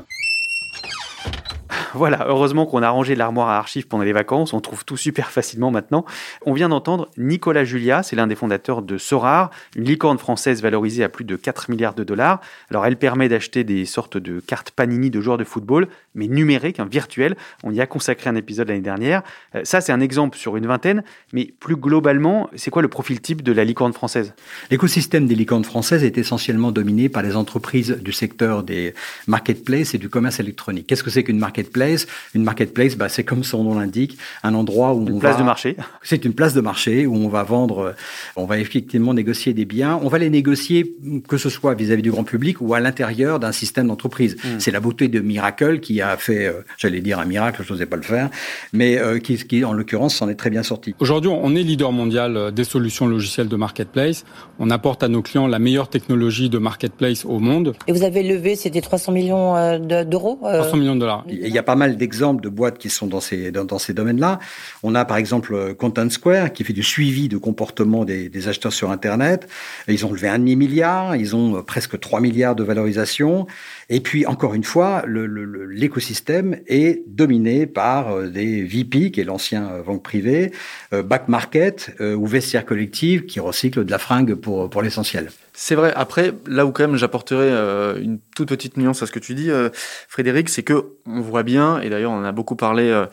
Voilà, 1.98 2.26
heureusement 2.28 2.64
qu'on 2.64 2.80
a 2.84 2.90
rangé 2.90 3.16
l'armoire 3.16 3.48
à 3.48 3.58
archives 3.58 3.88
pendant 3.88 4.04
les 4.04 4.12
vacances, 4.12 4.52
on 4.52 4.60
trouve 4.60 4.84
tout 4.84 4.96
super 4.96 5.32
facilement 5.32 5.72
maintenant. 5.72 6.04
On 6.46 6.52
vient 6.52 6.68
d'entendre 6.68 7.08
Nicolas 7.16 7.64
Julia, 7.64 8.04
c'est 8.04 8.14
l'un 8.14 8.28
des 8.28 8.36
fondateurs 8.36 8.82
de 8.82 8.98
Sorar, 8.98 9.50
une 9.74 9.82
licorne 9.82 10.16
française 10.16 10.62
valorisée 10.62 11.02
à 11.02 11.08
plus 11.08 11.24
de 11.24 11.34
4 11.34 11.68
milliards 11.68 11.94
de 11.94 12.04
dollars. 12.04 12.40
Alors 12.70 12.86
elle 12.86 12.98
permet 12.98 13.28
d'acheter 13.28 13.64
des 13.64 13.84
sortes 13.84 14.16
de 14.16 14.38
cartes 14.38 14.70
Panini 14.70 15.10
de 15.10 15.20
joueurs 15.20 15.38
de 15.38 15.42
football, 15.42 15.88
mais 16.14 16.28
numériques, 16.28 16.78
hein, 16.78 16.86
virtuelles. 16.88 17.36
On 17.64 17.72
y 17.72 17.80
a 17.80 17.86
consacré 17.88 18.30
un 18.30 18.36
épisode 18.36 18.68
l'année 18.68 18.80
dernière. 18.80 19.22
Euh, 19.56 19.62
ça, 19.64 19.80
c'est 19.80 19.90
un 19.90 20.00
exemple 20.00 20.38
sur 20.38 20.56
une 20.56 20.68
vingtaine, 20.68 21.02
mais 21.32 21.52
plus 21.58 21.74
globalement, 21.74 22.48
c'est 22.54 22.70
quoi 22.70 22.82
le 22.82 22.88
profil 22.88 23.20
type 23.20 23.42
de 23.42 23.50
la 23.50 23.64
licorne 23.64 23.92
française? 23.92 24.34
L'écosystème 24.70 25.26
des 25.26 25.34
licornes 25.34 25.64
françaises 25.64 26.04
est 26.04 26.16
essentiellement 26.16 26.70
dominé 26.70 27.08
par 27.08 27.24
les 27.24 27.34
entreprises 27.34 27.98
du 28.00 28.12
secteur 28.12 28.62
des 28.62 28.94
marketplaces 29.26 29.94
et 29.94 29.98
du 29.98 30.08
commerce 30.08 30.38
électronique. 30.38 30.86
Qu'est-ce 30.86 31.02
que 31.02 31.10
c'est 31.10 31.24
qu'une 31.24 31.40
marketplace? 31.40 31.87
Une 32.34 32.44
marketplace, 32.44 32.96
bah, 32.96 33.08
c'est 33.08 33.24
comme 33.24 33.44
son 33.44 33.64
nom 33.64 33.78
l'indique, 33.78 34.18
un 34.42 34.54
endroit 34.54 34.94
où 34.94 35.06
une 35.06 35.14
on 35.14 35.18
place 35.18 35.34
va... 35.34 35.40
de 35.40 35.44
marché. 35.44 35.76
C'est 36.02 36.24
une 36.24 36.34
place 36.34 36.54
de 36.54 36.60
marché 36.60 37.06
où 37.06 37.14
on 37.14 37.28
va 37.28 37.42
vendre, 37.42 37.94
on 38.36 38.46
va 38.46 38.58
effectivement 38.58 39.14
négocier 39.14 39.52
des 39.54 39.64
biens. 39.64 39.98
On 40.02 40.08
va 40.08 40.18
les 40.18 40.30
négocier 40.30 40.96
que 41.28 41.36
ce 41.36 41.50
soit 41.50 41.74
vis-à-vis 41.74 42.00
-vis 42.00 42.04
du 42.04 42.10
grand 42.10 42.24
public 42.24 42.60
ou 42.60 42.74
à 42.74 42.80
l'intérieur 42.80 43.38
d'un 43.38 43.52
système 43.52 43.88
d'entreprise. 43.88 44.36
Mm. 44.36 44.48
C'est 44.58 44.70
la 44.70 44.80
beauté 44.80 45.08
de 45.08 45.20
Miracle 45.20 45.80
qui 45.80 46.00
a 46.00 46.16
fait, 46.16 46.46
euh, 46.46 46.64
j'allais 46.76 47.00
dire 47.00 47.18
un 47.18 47.24
miracle, 47.24 47.62
je 47.64 47.72
n'osais 47.72 47.86
pas 47.86 47.96
le 47.96 48.02
faire, 48.02 48.30
mais 48.72 48.98
euh, 48.98 49.18
qui, 49.18 49.36
qui, 49.36 49.64
en 49.64 49.72
l'occurrence, 49.72 50.14
s'en 50.16 50.28
est 50.28 50.34
très 50.34 50.50
bien 50.50 50.62
sorti. 50.62 50.94
Aujourd'hui, 51.00 51.30
on 51.32 51.54
est 51.54 51.62
leader 51.62 51.92
mondial 51.92 52.52
des 52.52 52.64
solutions 52.64 53.06
logicielles 53.06 53.48
de 53.48 53.56
marketplace. 53.56 54.24
On 54.58 54.70
apporte 54.70 55.02
à 55.02 55.08
nos 55.08 55.22
clients 55.22 55.46
la 55.46 55.58
meilleure 55.58 55.88
technologie 55.88 56.48
de 56.48 56.58
marketplace 56.58 57.24
au 57.24 57.38
monde. 57.38 57.74
Et 57.86 57.92
vous 57.92 58.02
avez 58.02 58.22
levé, 58.22 58.56
c'était 58.56 58.80
300 58.80 59.12
millions 59.12 59.56
euh, 59.56 60.04
d'euros 60.04 60.38
300 60.42 60.76
millions 60.76 60.94
de 60.94 61.00
dollars. 61.00 61.24
Il 61.28 61.48
y 61.48 61.58
a 61.58 61.62
pas 61.68 61.76
mal 61.76 61.98
d'exemples 61.98 62.42
de 62.42 62.48
boîtes 62.48 62.78
qui 62.78 62.88
sont 62.88 63.06
dans 63.06 63.20
ces, 63.20 63.52
dans, 63.52 63.78
ces 63.78 63.92
domaines-là. 63.92 64.38
On 64.82 64.94
a 64.94 65.04
par 65.04 65.18
exemple 65.18 65.74
Content 65.74 66.08
Square 66.08 66.54
qui 66.54 66.64
fait 66.64 66.72
du 66.72 66.82
suivi 66.82 67.28
de 67.28 67.36
comportement 67.36 68.06
des, 68.06 68.30
des 68.30 68.48
acheteurs 68.48 68.72
sur 68.72 68.90
Internet. 68.90 69.46
Ils 69.86 70.06
ont 70.06 70.12
levé 70.14 70.28
un 70.28 70.38
demi 70.38 70.56
milliard, 70.56 71.14
ils 71.14 71.36
ont 71.36 71.62
presque 71.62 72.00
3 72.00 72.22
milliards 72.22 72.56
de 72.56 72.64
valorisation. 72.64 73.46
Et 73.88 74.00
puis, 74.00 74.26
encore 74.26 74.54
une 74.54 74.64
fois, 74.64 75.04
l'écosystème 75.06 76.58
est 76.66 77.02
dominé 77.06 77.66
par 77.66 78.22
des 78.24 78.62
VP, 78.62 79.10
qui 79.10 79.20
est 79.20 79.24
l'ancien 79.24 79.80
banque 79.86 80.02
privée, 80.02 80.52
Back 80.92 81.28
Market 81.28 81.96
ou 82.00 82.26
Vestiaire 82.26 82.66
Collective, 82.66 83.24
qui 83.24 83.40
recycle 83.40 83.86
de 83.86 83.90
la 83.90 83.98
fringue 83.98 84.34
pour, 84.34 84.68
pour 84.68 84.82
l'essentiel. 84.82 85.30
C'est 85.60 85.74
vrai. 85.74 85.92
Après, 85.96 86.32
là 86.46 86.64
où 86.66 86.70
quand 86.70 86.86
même 86.86 86.96
j'apporterai 86.96 87.50
euh, 87.50 88.00
une 88.00 88.20
toute 88.36 88.48
petite 88.50 88.76
nuance 88.76 89.02
à 89.02 89.06
ce 89.06 89.10
que 89.10 89.18
tu 89.18 89.34
dis, 89.34 89.50
euh, 89.50 89.70
Frédéric, 90.06 90.50
c'est 90.50 90.62
que 90.62 90.92
on 91.04 91.20
voit 91.20 91.42
bien, 91.42 91.80
et 91.80 91.90
d'ailleurs 91.90 92.12
on 92.12 92.18
en 92.18 92.24
a 92.24 92.30
beaucoup 92.30 92.54
parlé 92.54 92.84
euh, 92.84 93.06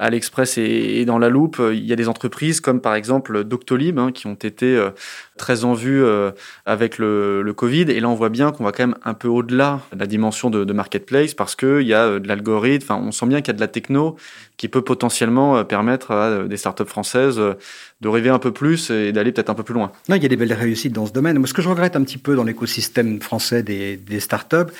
à 0.00 0.10
l'Express 0.10 0.58
et, 0.58 0.62
et, 0.64 1.04
dans 1.04 1.20
la 1.20 1.28
loupe, 1.28 1.62
il 1.72 1.86
y 1.86 1.92
a 1.92 1.96
des 1.96 2.08
entreprises 2.08 2.60
comme 2.60 2.80
par 2.80 2.96
exemple 2.96 3.44
Doctolib 3.44 4.00
hein, 4.00 4.10
qui 4.10 4.26
ont 4.26 4.34
été 4.34 4.84
très 5.38 5.64
en 5.64 5.74
vue 5.74 6.04
euh, 6.04 6.30
avec 6.66 6.98
le, 6.98 7.42
le, 7.42 7.52
Covid. 7.52 7.82
Et 7.90 8.00
là, 8.00 8.08
on 8.08 8.14
voit 8.14 8.28
bien 8.28 8.52
qu'on 8.52 8.64
va 8.64 8.72
quand 8.72 8.86
même 8.86 8.96
un 9.04 9.14
peu 9.14 9.28
au-delà 9.28 9.80
de 9.92 9.98
la 9.98 10.06
dimension 10.06 10.50
de, 10.50 10.64
de 10.64 10.72
marketplace 10.72 11.34
parce 11.34 11.56
qu'il 11.56 11.82
y 11.82 11.94
a 11.94 12.04
euh, 12.04 12.18
de 12.20 12.28
l'algorithme. 12.28 12.84
Enfin, 12.84 13.02
on 13.02 13.12
sent 13.12 13.26
bien 13.26 13.40
qu'il 13.40 13.48
y 13.48 13.50
a 13.50 13.56
de 13.56 13.60
la 13.60 13.68
techno 13.68 14.16
qui 14.56 14.68
peut 14.68 14.82
potentiellement 14.82 15.56
euh, 15.56 15.64
permettre 15.64 16.10
à 16.10 16.44
des 16.44 16.56
startups 16.56 16.86
françaises 16.86 17.36
de 17.36 18.08
rêver 18.08 18.30
un 18.30 18.38
peu 18.38 18.52
plus 18.52 18.90
et 18.90 19.12
d'aller 19.12 19.32
peut-être 19.32 19.50
un 19.50 19.54
peu 19.54 19.62
plus 19.62 19.74
loin. 19.74 19.92
Non, 20.08 20.16
il 20.16 20.22
y 20.22 20.26
a 20.26 20.28
des 20.28 20.36
belles 20.36 20.52
réussites 20.52 20.92
dans 20.92 21.06
ce 21.06 21.12
domaine. 21.12 21.38
Moi, 21.38 21.46
ce 21.46 21.54
que 21.54 21.62
je 21.62 21.68
regrette 21.68 21.96
un 21.96 22.02
petit 22.02 22.18
peu 22.18 22.36
dans 22.36 22.44
l'écosystème 22.44 23.20
français 23.20 23.62
des, 23.62 23.96
des 23.96 24.20
startups, 24.20 24.72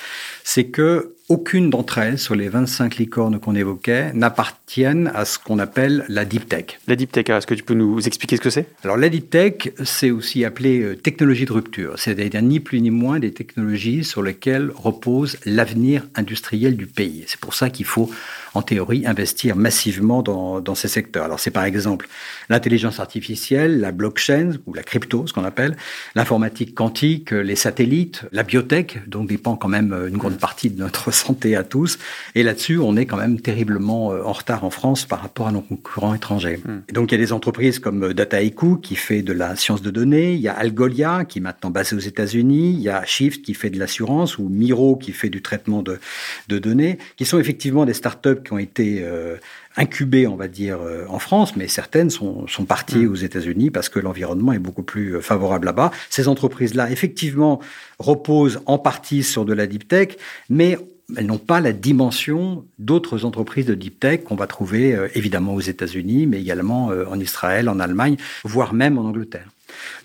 c'est 0.43 0.65
que 0.65 1.13
aucune 1.33 1.71
d'entre 1.71 1.97
elles, 1.97 2.19
sur 2.19 2.35
les 2.35 2.47
25 2.47 2.97
licornes 2.97 3.39
qu'on 3.39 3.55
évoquait, 3.55 4.13
n'appartiennent 4.13 5.11
à 5.15 5.25
ce 5.25 5.39
qu'on 5.39 5.57
appelle 5.57 6.05
la 6.07 6.25
deep 6.25 6.47
tech. 6.47 6.79
La 6.87 6.95
deep 6.95 7.11
tech, 7.11 7.27
est-ce 7.27 7.47
que 7.47 7.55
tu 7.55 7.63
peux 7.63 7.73
nous 7.73 8.05
expliquer 8.05 8.35
ce 8.35 8.41
que 8.41 8.51
c'est? 8.51 8.67
Alors 8.83 8.97
la 8.97 9.09
deep 9.09 9.31
tech, 9.31 9.71
c'est 9.83 10.11
aussi 10.11 10.45
appelé 10.45 10.81
euh, 10.83 10.95
technologie 10.95 11.45
de 11.45 11.51
rupture. 11.51 11.93
C'est-à-dire 11.97 12.43
ni 12.43 12.59
plus 12.59 12.81
ni 12.81 12.91
moins 12.91 13.17
des 13.17 13.31
technologies 13.31 14.03
sur 14.03 14.21
lesquelles 14.21 14.69
repose 14.75 15.37
l'avenir 15.43 16.03
industriel 16.13 16.77
du 16.77 16.85
pays. 16.85 17.23
C'est 17.25 17.39
pour 17.39 17.55
ça 17.55 17.71
qu'il 17.71 17.87
faut, 17.87 18.11
en 18.53 18.61
théorie, 18.61 19.05
investir 19.05 19.55
massivement 19.55 20.21
dans, 20.21 20.61
dans 20.61 20.75
ces 20.75 20.87
secteurs. 20.87 21.25
Alors 21.25 21.39
c'est 21.39 21.51
par 21.51 21.65
exemple 21.65 22.07
l'intelligence 22.49 22.99
artificielle, 22.99 23.79
la 23.79 23.91
blockchain 23.91 24.51
ou 24.65 24.73
la 24.73 24.83
crypto, 24.83 25.25
ce 25.27 25.33
qu'on 25.33 25.43
appelle, 25.43 25.75
l'informatique 26.15 26.75
quantique, 26.75 27.31
les 27.31 27.55
satellites, 27.55 28.23
la 28.31 28.43
biotech, 28.43 28.99
dont 29.07 29.23
dépend 29.23 29.55
quand 29.55 29.67
même 29.67 29.93
une 30.07 30.17
grande 30.17 30.37
partie 30.37 30.69
de 30.69 30.79
notre 30.79 31.11
santé 31.23 31.55
à 31.55 31.63
tous. 31.63 31.97
Et 32.35 32.43
là-dessus, 32.43 32.77
on 32.79 32.95
est 32.95 33.05
quand 33.05 33.17
même 33.17 33.39
terriblement 33.39 34.11
euh, 34.11 34.23
en 34.23 34.33
retard 34.33 34.63
en 34.63 34.69
France 34.69 35.05
par 35.05 35.21
rapport 35.21 35.47
à 35.47 35.51
nos 35.51 35.61
concurrents 35.61 36.13
étrangers. 36.13 36.59
Hmm. 36.65 36.79
Et 36.89 36.93
donc, 36.93 37.11
il 37.11 37.15
y 37.15 37.21
a 37.21 37.23
des 37.25 37.33
entreprises 37.33 37.79
comme 37.79 38.03
euh, 38.03 38.13
Dataiku 38.13 38.77
qui 38.77 38.95
fait 38.95 39.21
de 39.21 39.33
la 39.33 39.55
science 39.55 39.81
de 39.81 39.91
données, 39.91 40.33
il 40.33 40.41
y 40.41 40.47
a 40.47 40.53
Algolia 40.53 41.25
qui 41.25 41.39
est 41.39 41.41
maintenant 41.41 41.69
basé 41.69 41.95
aux 41.95 41.99
États-Unis, 41.99 42.71
il 42.71 42.81
y 42.81 42.89
a 42.89 43.05
Shift 43.05 43.43
qui 43.43 43.53
fait 43.53 43.69
de 43.69 43.79
l'assurance 43.79 44.37
ou 44.37 44.49
Miro 44.49 44.95
qui 44.95 45.11
fait 45.11 45.29
du 45.29 45.41
traitement 45.41 45.81
de, 45.81 45.99
de 46.47 46.59
données, 46.59 46.97
qui 47.17 47.25
sont 47.25 47.39
effectivement 47.39 47.85
des 47.85 47.93
startups 47.93 48.42
qui 48.43 48.53
ont 48.53 48.57
été 48.57 48.99
euh, 49.01 49.37
incubées, 49.77 50.27
on 50.27 50.35
va 50.35 50.47
dire, 50.47 50.79
en 51.09 51.19
France, 51.19 51.55
mais 51.55 51.67
certaines 51.67 52.09
sont, 52.09 52.47
sont 52.47 52.65
parties 52.65 53.05
hmm. 53.05 53.11
aux 53.11 53.15
États-Unis 53.15 53.71
parce 53.71 53.89
que 53.89 53.99
l'environnement 53.99 54.53
est 54.53 54.59
beaucoup 54.59 54.83
plus 54.83 55.21
favorable 55.21 55.65
là-bas. 55.65 55.91
Ces 56.09 56.27
entreprises-là, 56.27 56.91
effectivement, 56.91 57.59
reposent 57.97 58.61
en 58.65 58.77
partie 58.77 59.23
sur 59.23 59.45
de 59.45 59.53
la 59.53 59.65
deep 59.65 59.87
tech, 59.87 60.09
mais 60.49 60.77
elles 61.17 61.25
n'ont 61.25 61.37
pas 61.37 61.59
la 61.59 61.73
dimension 61.73 62.65
d'autres 62.79 63.25
entreprises 63.25 63.65
de 63.65 63.75
deep 63.75 63.99
tech 63.99 64.23
qu'on 64.23 64.35
va 64.35 64.47
trouver 64.47 64.95
euh, 64.95 65.07
évidemment 65.15 65.53
aux 65.53 65.61
États-Unis, 65.61 66.25
mais 66.25 66.39
également 66.39 66.91
euh, 66.91 67.05
en 67.09 67.19
Israël, 67.19 67.69
en 67.69 67.79
Allemagne, 67.79 68.17
voire 68.43 68.73
même 68.73 68.97
en 68.97 69.05
Angleterre. 69.05 69.47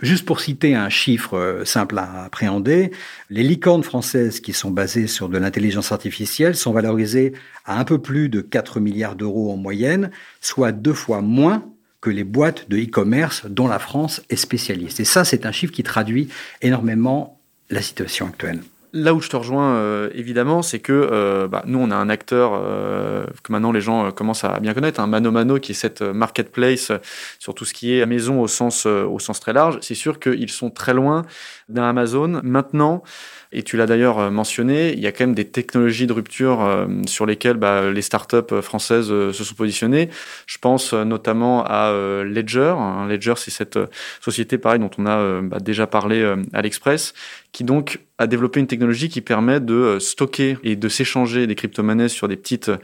Juste 0.02 0.24
pour 0.24 0.40
citer 0.40 0.74
un 0.74 0.88
chiffre 0.88 1.36
euh, 1.36 1.64
simple 1.64 1.98
à 1.98 2.24
appréhender, 2.24 2.90
les 3.30 3.42
licornes 3.42 3.82
françaises 3.82 4.40
qui 4.40 4.52
sont 4.52 4.70
basées 4.70 5.06
sur 5.06 5.28
de 5.28 5.38
l'intelligence 5.38 5.92
artificielle 5.92 6.54
sont 6.54 6.72
valorisées 6.72 7.32
à 7.64 7.78
un 7.78 7.84
peu 7.84 7.98
plus 7.98 8.28
de 8.28 8.40
4 8.40 8.80
milliards 8.80 9.16
d'euros 9.16 9.52
en 9.52 9.56
moyenne, 9.56 10.10
soit 10.40 10.72
deux 10.72 10.94
fois 10.94 11.20
moins 11.20 11.64
que 12.00 12.10
les 12.10 12.24
boîtes 12.24 12.68
de 12.68 12.78
e-commerce 12.78 13.46
dont 13.46 13.66
la 13.66 13.78
France 13.78 14.22
est 14.30 14.36
spécialiste. 14.36 15.00
Et 15.00 15.04
ça, 15.04 15.24
c'est 15.24 15.46
un 15.46 15.52
chiffre 15.52 15.72
qui 15.72 15.82
traduit 15.82 16.28
énormément 16.62 17.40
la 17.70 17.82
situation 17.82 18.26
actuelle. 18.26 18.60
Là 18.94 19.12
où 19.12 19.20
je 19.20 19.28
te 19.28 19.36
rejoins 19.36 19.74
euh, 19.74 20.08
évidemment, 20.14 20.62
c'est 20.62 20.78
que 20.78 20.92
euh, 20.92 21.46
bah, 21.46 21.62
nous, 21.66 21.78
on 21.78 21.90
a 21.90 21.96
un 21.96 22.08
acteur 22.08 22.52
euh, 22.54 23.26
que 23.42 23.52
maintenant 23.52 23.70
les 23.70 23.82
gens 23.82 24.10
commencent 24.12 24.44
à 24.44 24.60
bien 24.60 24.72
connaître, 24.72 24.98
un 25.00 25.06
Mano 25.06 25.30
Mano, 25.30 25.58
qui 25.58 25.72
est 25.72 25.74
cette 25.74 26.00
marketplace 26.00 26.90
sur 27.38 27.54
tout 27.54 27.66
ce 27.66 27.74
qui 27.74 27.98
est 27.98 28.06
maison 28.06 28.40
au 28.40 28.48
sens, 28.48 28.86
au 28.86 29.18
sens 29.18 29.40
très 29.40 29.52
large. 29.52 29.78
C'est 29.82 29.94
sûr 29.94 30.18
qu'ils 30.18 30.50
sont 30.50 30.70
très 30.70 30.94
loin 30.94 31.26
d'un 31.68 31.84
Amazon. 31.84 32.40
Maintenant, 32.42 33.02
et 33.52 33.62
tu 33.62 33.76
l'as 33.76 33.86
d'ailleurs 33.86 34.30
mentionné, 34.30 34.92
il 34.92 35.00
y 35.00 35.06
a 35.06 35.12
quand 35.12 35.24
même 35.24 35.34
des 35.34 35.46
technologies 35.46 36.06
de 36.06 36.12
rupture 36.12 36.86
sur 37.06 37.24
lesquelles 37.24 37.56
bah, 37.56 37.90
les 37.90 38.02
startups 38.02 38.60
françaises 38.60 39.08
se 39.08 39.32
sont 39.32 39.54
positionnées. 39.54 40.10
Je 40.46 40.58
pense 40.58 40.92
notamment 40.92 41.64
à 41.64 41.92
Ledger. 42.24 42.74
Ledger, 43.08 43.34
c'est 43.36 43.50
cette 43.50 43.78
société, 44.20 44.58
pareil, 44.58 44.80
dont 44.80 44.90
on 44.98 45.06
a 45.06 45.40
bah, 45.40 45.60
déjà 45.60 45.86
parlé 45.86 46.22
à 46.52 46.60
l'Express, 46.60 47.14
qui 47.52 47.64
donc 47.64 48.00
a 48.18 48.26
développé 48.26 48.58
une 48.60 48.66
technologie 48.66 49.08
qui 49.08 49.20
permet 49.20 49.60
de 49.60 49.74
euh, 49.74 50.00
stocker 50.00 50.58
et 50.64 50.74
de 50.74 50.88
s'échanger 50.88 51.46
des 51.46 51.54
crypto-monnaies 51.54 52.08
sur 52.08 52.26
des 52.26 52.36
petites 52.36 52.68
euh, 52.68 52.76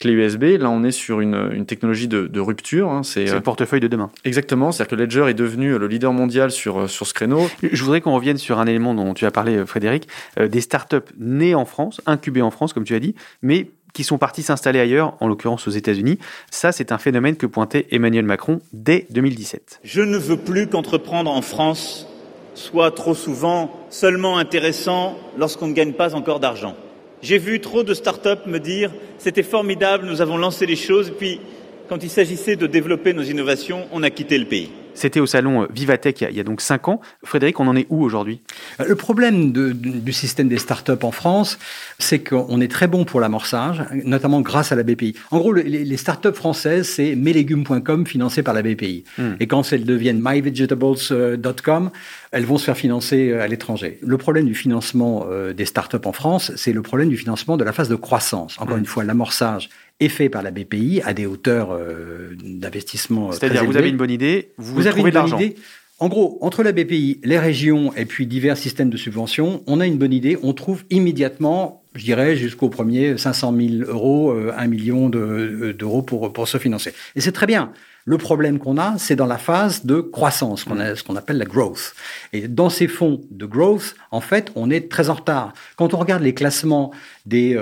clés 0.00 0.12
USB. 0.12 0.42
Là, 0.58 0.68
on 0.68 0.82
est 0.82 0.90
sur 0.90 1.20
une, 1.20 1.50
une 1.52 1.64
technologie 1.64 2.08
de, 2.08 2.26
de 2.26 2.40
rupture. 2.40 2.90
Hein. 2.90 3.02
C'est 3.04 3.24
le 3.26 3.34
euh, 3.34 3.40
portefeuille 3.40 3.80
de 3.80 3.88
demain. 3.88 4.10
Exactement. 4.24 4.72
C'est-à-dire 4.72 4.96
que 4.96 5.02
Ledger 5.02 5.30
est 5.30 5.34
devenu 5.34 5.78
le 5.78 5.86
leader 5.86 6.12
mondial 6.12 6.50
sur, 6.50 6.90
sur 6.90 7.06
ce 7.06 7.14
créneau. 7.14 7.48
Je 7.62 7.82
voudrais 7.84 8.00
qu'on 8.00 8.12
sur 8.38 8.58
un 8.58 8.66
élément 8.66 8.94
dont 8.94 9.14
tu 9.14 9.26
as 9.26 9.30
parlé, 9.30 9.64
Frédéric. 9.66 10.08
des 10.38 10.60
startups 10.60 10.96
nées 11.18 11.54
en 11.54 11.64
France, 11.64 12.00
incubées 12.06 12.42
en 12.42 12.50
France, 12.50 12.72
comme 12.72 12.84
tu 12.84 12.94
as 12.94 13.00
dit, 13.00 13.14
mais 13.42 13.70
qui 13.92 14.04
sont 14.04 14.18
partis 14.18 14.42
s'installer 14.42 14.80
ailleurs, 14.80 15.16
en 15.20 15.28
l'occurrence 15.28 15.66
aux 15.66 15.72
États-Unis. 15.72 16.18
Ça, 16.50 16.72
c'est 16.72 16.92
un 16.92 16.98
phénomène 16.98 17.36
que 17.36 17.46
pointait 17.46 17.86
Emmanuel 17.90 18.24
Macron 18.24 18.60
dès 18.72 19.06
2017. 19.10 19.80
Je 19.82 20.02
ne 20.02 20.16
veux 20.16 20.36
plus 20.36 20.68
qu'entreprendre 20.68 21.30
en 21.30 21.42
France 21.42 22.06
soit 22.54 22.90
trop 22.90 23.14
souvent 23.14 23.86
seulement 23.90 24.38
intéressant 24.38 25.16
lorsqu'on 25.38 25.68
ne 25.68 25.72
gagne 25.72 25.92
pas 25.92 26.14
encore 26.14 26.40
d'argent. 26.40 26.76
J'ai 27.22 27.38
vu 27.38 27.60
trop 27.60 27.82
de 27.82 27.94
start-up 27.94 28.46
me 28.46 28.58
dire 28.58 28.92
c'était 29.18 29.42
formidable, 29.42 30.06
nous 30.06 30.20
avons 30.20 30.36
lancé 30.36 30.66
les 30.66 30.76
choses, 30.76 31.12
puis 31.16 31.40
quand 31.88 32.02
il 32.02 32.10
s'agissait 32.10 32.56
de 32.56 32.66
développer 32.66 33.12
nos 33.12 33.22
innovations, 33.22 33.86
on 33.92 34.02
a 34.02 34.10
quitté 34.10 34.38
le 34.38 34.46
pays. 34.46 34.70
C'était 34.94 35.20
au 35.20 35.26
salon 35.26 35.66
Vivatech 35.72 36.20
il 36.22 36.36
y, 36.36 36.40
a, 36.40 36.44
donc 36.44 36.60
cinq 36.60 36.88
ans. 36.88 37.00
Frédéric, 37.24 37.60
on 37.60 37.68
en 37.68 37.76
est 37.76 37.86
où 37.90 38.02
aujourd'hui? 38.02 38.40
Le 38.84 38.94
problème 38.94 39.52
du 39.52 40.12
système 40.12 40.48
des 40.48 40.58
startups 40.58 40.92
en 41.02 41.10
France, 41.10 41.58
c'est 41.98 42.18
qu'on 42.20 42.60
est 42.60 42.70
très 42.70 42.86
bon 42.86 43.04
pour 43.04 43.20
l'amorçage, 43.20 43.82
notamment 44.04 44.40
grâce 44.40 44.72
à 44.72 44.76
la 44.76 44.82
BPI. 44.82 45.14
En 45.30 45.38
gros, 45.38 45.52
les, 45.52 45.84
les 45.84 45.96
startups 45.96 46.32
françaises, 46.32 46.88
c'est 46.88 47.14
meslégumes.com 47.14 48.06
financé 48.06 48.42
par 48.42 48.54
la 48.54 48.62
BPI. 48.62 49.04
Hmm. 49.18 49.32
Et 49.40 49.46
quand 49.46 49.72
elles 49.72 49.84
deviennent 49.84 50.20
myvegetables.com, 50.22 51.90
elles 52.32 52.44
vont 52.44 52.58
se 52.58 52.64
faire 52.64 52.76
financer 52.76 53.30
euh, 53.30 53.42
à 53.42 53.48
l'étranger. 53.48 53.98
Le 54.02 54.16
problème 54.18 54.46
du 54.46 54.54
financement 54.54 55.26
euh, 55.30 55.52
des 55.52 55.64
startups 55.64 56.04
en 56.04 56.12
France, 56.12 56.52
c'est 56.56 56.72
le 56.72 56.82
problème 56.82 57.08
du 57.08 57.16
financement 57.16 57.56
de 57.56 57.64
la 57.64 57.72
phase 57.72 57.88
de 57.88 57.96
croissance. 57.96 58.56
Encore 58.60 58.76
hmm. 58.76 58.80
une 58.80 58.86
fois, 58.86 59.04
l'amorçage 59.04 59.68
est 60.00 60.08
fait 60.08 60.28
par 60.28 60.42
la 60.42 60.50
BPI 60.50 61.02
à 61.04 61.12
des 61.12 61.26
hauteurs 61.26 61.72
euh, 61.72 62.36
d'investissement. 62.42 63.32
C'est-à-dire, 63.32 63.64
vous 63.64 63.76
avez 63.76 63.90
une 63.90 63.96
bonne 63.96 64.10
idée, 64.10 64.52
vous, 64.56 64.74
vous 64.74 64.86
avez 64.86 65.00
une 65.00 65.10
bonne 65.10 65.28
idée. 65.28 65.56
En 65.98 66.08
gros, 66.08 66.38
entre 66.40 66.62
la 66.62 66.72
BPI, 66.72 67.20
les 67.24 67.38
régions 67.38 67.92
et 67.94 68.06
puis 68.06 68.26
divers 68.26 68.56
systèmes 68.56 68.88
de 68.88 68.96
subvention, 68.96 69.62
on 69.66 69.80
a 69.80 69.86
une 69.86 69.98
bonne 69.98 70.14
idée, 70.14 70.38
on 70.42 70.54
trouve 70.54 70.84
immédiatement, 70.88 71.84
je 71.94 72.04
dirais, 72.04 72.36
jusqu'au 72.36 72.70
premier 72.70 73.18
500 73.18 73.54
000 73.54 73.90
euros, 73.90 74.32
1 74.32 74.66
million 74.66 75.10
d'euros 75.10 76.00
pour, 76.00 76.32
pour 76.32 76.48
se 76.48 76.56
financer. 76.56 76.94
Et 77.16 77.20
c'est 77.20 77.32
très 77.32 77.46
bien. 77.46 77.72
Le 78.06 78.16
problème 78.16 78.58
qu'on 78.58 78.78
a, 78.78 78.96
c'est 78.98 79.16
dans 79.16 79.26
la 79.26 79.38
phase 79.38 79.84
de 79.84 80.00
croissance, 80.00 80.64
qu'on 80.64 80.80
a, 80.80 80.96
ce 80.96 81.04
qu'on 81.04 81.16
appelle 81.16 81.38
la 81.38 81.44
growth. 81.44 81.94
Et 82.32 82.48
dans 82.48 82.70
ces 82.70 82.88
fonds 82.88 83.20
de 83.30 83.44
growth, 83.44 83.94
en 84.10 84.20
fait, 84.20 84.50
on 84.54 84.70
est 84.70 84.90
très 84.90 85.10
en 85.10 85.14
retard. 85.14 85.52
Quand 85.76 85.92
on 85.92 85.98
regarde 85.98 86.22
les 86.22 86.34
classements 86.34 86.92
des 87.26 87.60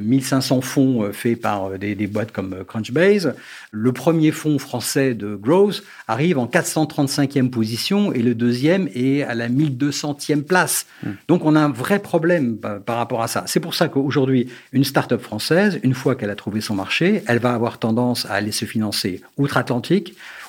1500 0.00 0.58
euh, 0.58 0.60
fonds 0.60 1.02
euh, 1.02 1.12
faits 1.12 1.40
par 1.40 1.64
euh, 1.64 1.78
des, 1.78 1.94
des, 1.94 2.06
boîtes 2.06 2.30
comme 2.30 2.64
Crunchbase, 2.66 3.34
le 3.70 3.92
premier 3.92 4.30
fonds 4.30 4.58
français 4.58 5.14
de 5.14 5.34
growth 5.34 5.82
arrive 6.06 6.38
en 6.38 6.46
435e 6.46 7.48
position 7.48 8.12
et 8.12 8.20
le 8.20 8.34
deuxième 8.34 8.88
est 8.94 9.22
à 9.22 9.34
la 9.34 9.48
1200e 9.48 10.42
place. 10.42 10.86
Hmm. 11.02 11.12
Donc 11.26 11.44
on 11.44 11.56
a 11.56 11.60
un 11.60 11.70
vrai 11.70 11.98
problème 11.98 12.58
par, 12.58 12.80
par 12.80 12.96
rapport 12.98 13.22
à 13.22 13.28
ça. 13.28 13.44
C'est 13.46 13.60
pour 13.60 13.74
ça 13.74 13.88
qu'aujourd'hui, 13.88 14.48
une 14.72 14.84
start-up 14.84 15.22
française, 15.22 15.80
une 15.82 15.94
fois 15.94 16.14
qu'elle 16.14 16.30
a 16.30 16.36
trouvé 16.36 16.60
son 16.60 16.74
marché, 16.74 17.22
elle 17.26 17.38
va 17.38 17.54
avoir 17.54 17.78
tendance 17.78 18.26
à 18.26 18.34
aller 18.34 18.52
se 18.52 18.66
financer 18.66 19.22
outre-Atlantique 19.38 19.87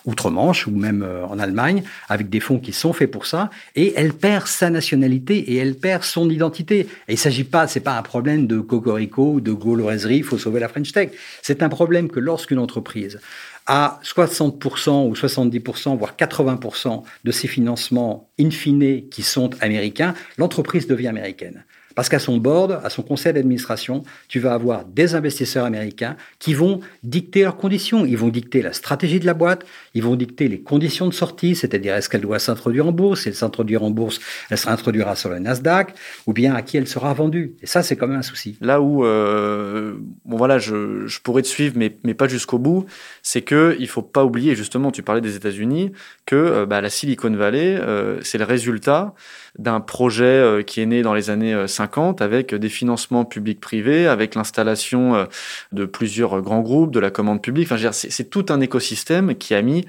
outre-Manche 0.06 0.68
ou 0.68 0.72
même 0.72 1.04
euh, 1.04 1.26
en 1.26 1.40
Allemagne, 1.40 1.84
avec 2.08 2.30
des 2.30 2.40
fonds 2.40 2.60
qui 2.60 2.74
sont 2.74 2.94
faits 2.94 3.12
pour 3.12 3.26
ça, 3.26 3.50
et 3.76 3.94
elle 3.96 4.14
perd 4.14 4.48
sa 4.48 4.70
nationalité 4.70 5.38
et 5.38 5.58
elle 5.58 5.76
perd 5.76 6.04
son 6.04 6.30
identité. 6.30 6.88
Et 7.08 7.14
il 7.14 7.18
s'agit 7.18 7.44
pas, 7.44 7.68
c'est 7.68 7.80
pas 7.80 7.98
un 7.98 8.02
problème 8.02 8.48
de 8.48 8.60
cocorico 8.60 9.34
ou 9.34 9.42
de 9.42 9.52
gauloiserie, 9.52 10.18
il 10.18 10.24
faut 10.24 10.38
sauver 10.38 10.60
la 10.60 10.68
French 10.68 10.92
Tech. 10.92 11.10
C'est 11.42 11.64
un 11.64 11.70
problème 11.70 12.10
que 12.10 12.20
lorsqu'une 12.20 12.60
entreprise 12.60 13.20
a 13.68 14.00
60% 14.04 15.08
ou 15.08 15.14
70%, 15.14 15.98
voire 15.98 16.16
80% 16.18 17.04
de 17.24 17.32
ses 17.32 17.48
financements 17.48 18.28
in 18.40 18.50
fine 18.50 19.08
qui 19.10 19.22
sont 19.22 19.52
américains, 19.62 20.16
l'entreprise 20.38 20.88
devient 20.88 21.08
américaine. 21.08 21.64
Parce 22.00 22.08
qu'à 22.08 22.20
son 22.20 22.38
board, 22.38 22.80
à 22.82 22.90
son 22.90 23.02
conseil 23.02 23.34
d'administration, 23.34 24.04
tu 24.30 24.40
vas 24.40 24.54
avoir 24.54 24.86
des 24.86 25.16
investisseurs 25.16 25.66
américains 25.66 26.16
qui 26.40 26.54
vont 26.54 26.80
dicter 27.04 27.42
leurs 27.42 27.58
conditions. 27.58 28.06
Ils 28.06 28.18
vont 28.18 28.30
dicter 28.30 28.62
la 28.62 28.72
stratégie 28.72 29.20
de 29.20 29.26
la 29.26 29.34
boîte, 29.34 29.66
ils 29.94 30.02
vont 30.02 30.16
dicter 30.16 30.48
les 30.48 30.62
conditions 30.62 31.08
de 31.08 31.14
sortie, 31.14 31.58
c'est-à-dire 31.58 31.96
est-ce 31.96 32.08
qu'elle 32.08 32.22
doit 32.22 32.40
s'introduire 32.40 32.88
en 32.88 32.94
bourse, 32.94 33.24
si 33.24 33.28
elle 33.28 33.36
s'introduira 33.36 33.84
en 33.84 33.90
bourse, 33.90 34.22
elle 34.50 34.58
sera 34.58 34.72
introduira 34.72 35.18
sur 35.18 35.30
le 35.30 35.40
Nasdaq, 35.40 35.94
ou 36.26 36.32
bien 36.32 36.56
à 36.56 36.62
qui 36.62 36.78
elle 36.78 36.88
sera 36.88 37.14
vendue. 37.14 37.56
Et 37.62 37.66
ça, 37.66 37.84
c'est 37.84 37.98
quand 37.98 38.08
même 38.08 38.20
un 38.20 38.22
souci. 38.22 38.58
Là 38.62 38.80
où, 38.80 39.04
euh, 39.04 39.96
bon 40.24 40.38
voilà, 40.38 40.58
je, 40.58 41.20
pourrais 41.20 41.42
te 41.42 41.50
suivre, 41.50 41.74
mais, 41.76 41.98
mais 42.06 42.14
pas 42.14 42.30
jusqu'au 42.30 42.60
bout, 42.60 42.86
c'est 43.24 43.42
que 43.42 43.76
il 43.78 43.90
faut 43.90 44.04
pas 44.04 44.24
oublier, 44.24 44.56
justement, 44.56 44.94
tu 44.94 45.04
parlais 45.04 45.20
des 45.20 45.36
États-Unis, 45.36 45.92
que 46.26 46.38
euh, 46.38 46.66
bah, 46.66 46.80
la 46.80 46.90
Silicon 46.90 47.36
Valley, 47.36 47.78
euh, 47.78 48.22
c'est 48.22 48.38
le 48.38 48.46
résultat 48.46 49.14
d'un 49.58 49.82
projet 49.82 50.64
qui 50.66 50.80
est 50.80 50.86
né 50.86 51.02
dans 51.02 51.14
les 51.14 51.30
années 51.30 51.68
50 51.68 51.89
avec 52.20 52.54
des 52.56 52.70
financements 52.70 53.26
publics-privés, 53.26 54.08
avec 54.08 54.36
l'installation 54.36 55.28
de 55.72 55.86
plusieurs 55.86 56.42
grands 56.42 56.62
groupes, 56.62 56.92
de 56.92 57.00
la 57.00 57.12
commande 57.12 57.42
publique. 57.42 57.70
C'est 57.92 58.30
tout 58.30 58.46
un 58.50 58.62
écosystème 58.62 59.36
qui 59.36 59.54
a 59.56 59.62
mis 59.62 59.86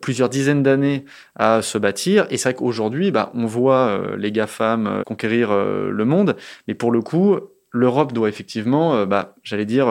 plusieurs 0.00 0.28
dizaines 0.28 0.62
d'années 0.62 1.04
à 1.36 1.62
se 1.62 1.78
bâtir. 1.78 2.26
Et 2.30 2.36
c'est 2.36 2.50
vrai 2.50 2.54
qu'aujourd'hui, 2.54 3.10
bah, 3.10 3.30
on 3.34 3.46
voit 3.46 4.00
les 4.16 4.32
GAFAM 4.32 5.02
conquérir 5.06 5.54
le 5.54 6.04
monde, 6.04 6.36
mais 6.68 6.74
pour 6.74 6.90
le 6.90 7.00
coup, 7.00 7.38
l'Europe 7.72 8.12
doit 8.12 8.28
effectivement, 8.28 9.06
bah, 9.06 9.34
j'allais 9.42 9.64
dire, 9.64 9.86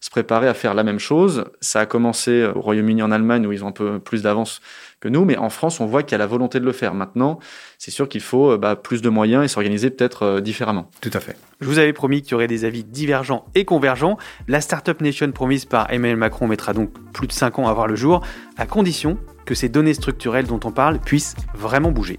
se 0.00 0.10
préparer 0.10 0.48
à 0.48 0.54
faire 0.54 0.74
la 0.74 0.84
même 0.84 0.98
chose. 0.98 1.44
Ça 1.60 1.80
a 1.80 1.86
commencé 1.86 2.44
au 2.54 2.60
Royaume-Uni, 2.60 3.02
en 3.02 3.10
Allemagne, 3.10 3.46
où 3.46 3.52
ils 3.52 3.64
ont 3.64 3.68
un 3.68 3.72
peu 3.72 3.98
plus 3.98 4.22
d'avance 4.22 4.60
que 5.00 5.08
nous, 5.08 5.24
mais 5.24 5.36
en 5.36 5.50
France, 5.50 5.80
on 5.80 5.86
voit 5.86 6.02
qu'il 6.02 6.12
y 6.12 6.14
a 6.14 6.18
la 6.18 6.26
volonté 6.26 6.58
de 6.58 6.64
le 6.64 6.72
faire. 6.72 6.94
Maintenant, 6.94 7.38
c'est 7.78 7.90
sûr 7.90 8.08
qu'il 8.08 8.22
faut 8.22 8.52
euh, 8.52 8.58
bah, 8.58 8.76
plus 8.76 9.02
de 9.02 9.08
moyens 9.08 9.44
et 9.44 9.48
s'organiser 9.48 9.90
peut-être 9.90 10.22
euh, 10.22 10.40
différemment. 10.40 10.90
Tout 11.00 11.10
à 11.12 11.20
fait. 11.20 11.36
Je 11.60 11.66
vous 11.66 11.78
avais 11.78 11.92
promis 11.92 12.22
qu'il 12.22 12.32
y 12.32 12.34
aurait 12.34 12.46
des 12.46 12.64
avis 12.64 12.82
divergents 12.82 13.44
et 13.54 13.64
convergents. 13.64 14.16
La 14.48 14.60
Startup 14.60 14.98
Nation 15.00 15.30
promise 15.32 15.66
par 15.66 15.92
Emmanuel 15.92 16.16
Macron 16.16 16.46
mettra 16.46 16.72
donc 16.72 16.90
plus 17.12 17.26
de 17.26 17.32
5 17.32 17.58
ans 17.58 17.68
à 17.68 17.74
voir 17.74 17.86
le 17.86 17.96
jour, 17.96 18.22
à 18.56 18.66
condition 18.66 19.18
que 19.44 19.54
ces 19.54 19.68
données 19.68 19.94
structurelles 19.94 20.46
dont 20.46 20.60
on 20.64 20.72
parle 20.72 20.98
puissent 20.98 21.36
vraiment 21.54 21.92
bouger. 21.92 22.18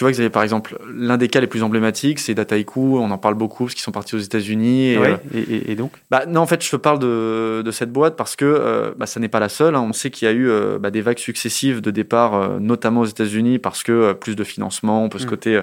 Tu 0.00 0.04
vois, 0.04 0.12
Xavier, 0.12 0.30
par 0.30 0.42
exemple, 0.42 0.78
l'un 0.90 1.18
des 1.18 1.28
cas 1.28 1.40
les 1.40 1.46
plus 1.46 1.62
emblématiques, 1.62 2.20
c'est 2.20 2.32
Dataiku. 2.32 2.96
On 2.96 3.10
en 3.10 3.18
parle 3.18 3.34
beaucoup 3.34 3.64
parce 3.64 3.74
qu'ils 3.74 3.82
sont 3.82 3.92
partis 3.92 4.14
aux 4.14 4.20
États-Unis. 4.20 4.92
Et, 4.92 4.98
ouais, 4.98 5.20
euh, 5.34 5.44
et, 5.46 5.72
et, 5.72 5.74
donc? 5.74 5.92
Bah, 6.10 6.24
Non, 6.26 6.40
en 6.40 6.46
fait, 6.46 6.64
je 6.64 6.70
te 6.70 6.76
parle 6.76 6.98
de, 7.00 7.60
de 7.62 7.70
cette 7.70 7.92
boîte 7.92 8.16
parce 8.16 8.34
que 8.34 8.46
euh, 8.46 8.92
bah, 8.96 9.04
ça 9.04 9.20
n'est 9.20 9.28
pas 9.28 9.40
la 9.40 9.50
seule. 9.50 9.74
Hein. 9.74 9.82
On 9.86 9.92
sait 9.92 10.10
qu'il 10.10 10.24
y 10.24 10.30
a 10.30 10.32
eu 10.32 10.48
euh, 10.48 10.78
bah, 10.78 10.90
des 10.90 11.02
vagues 11.02 11.18
successives 11.18 11.82
de 11.82 11.90
départ, 11.90 12.32
euh, 12.32 12.58
notamment 12.58 13.02
aux 13.02 13.04
États-Unis, 13.04 13.58
parce 13.58 13.82
que 13.82 14.14
plus 14.14 14.36
de 14.36 14.42
financement, 14.42 15.04
on 15.04 15.10
peut 15.10 15.18
se 15.18 15.26
mm. 15.26 15.28
coter 15.28 15.60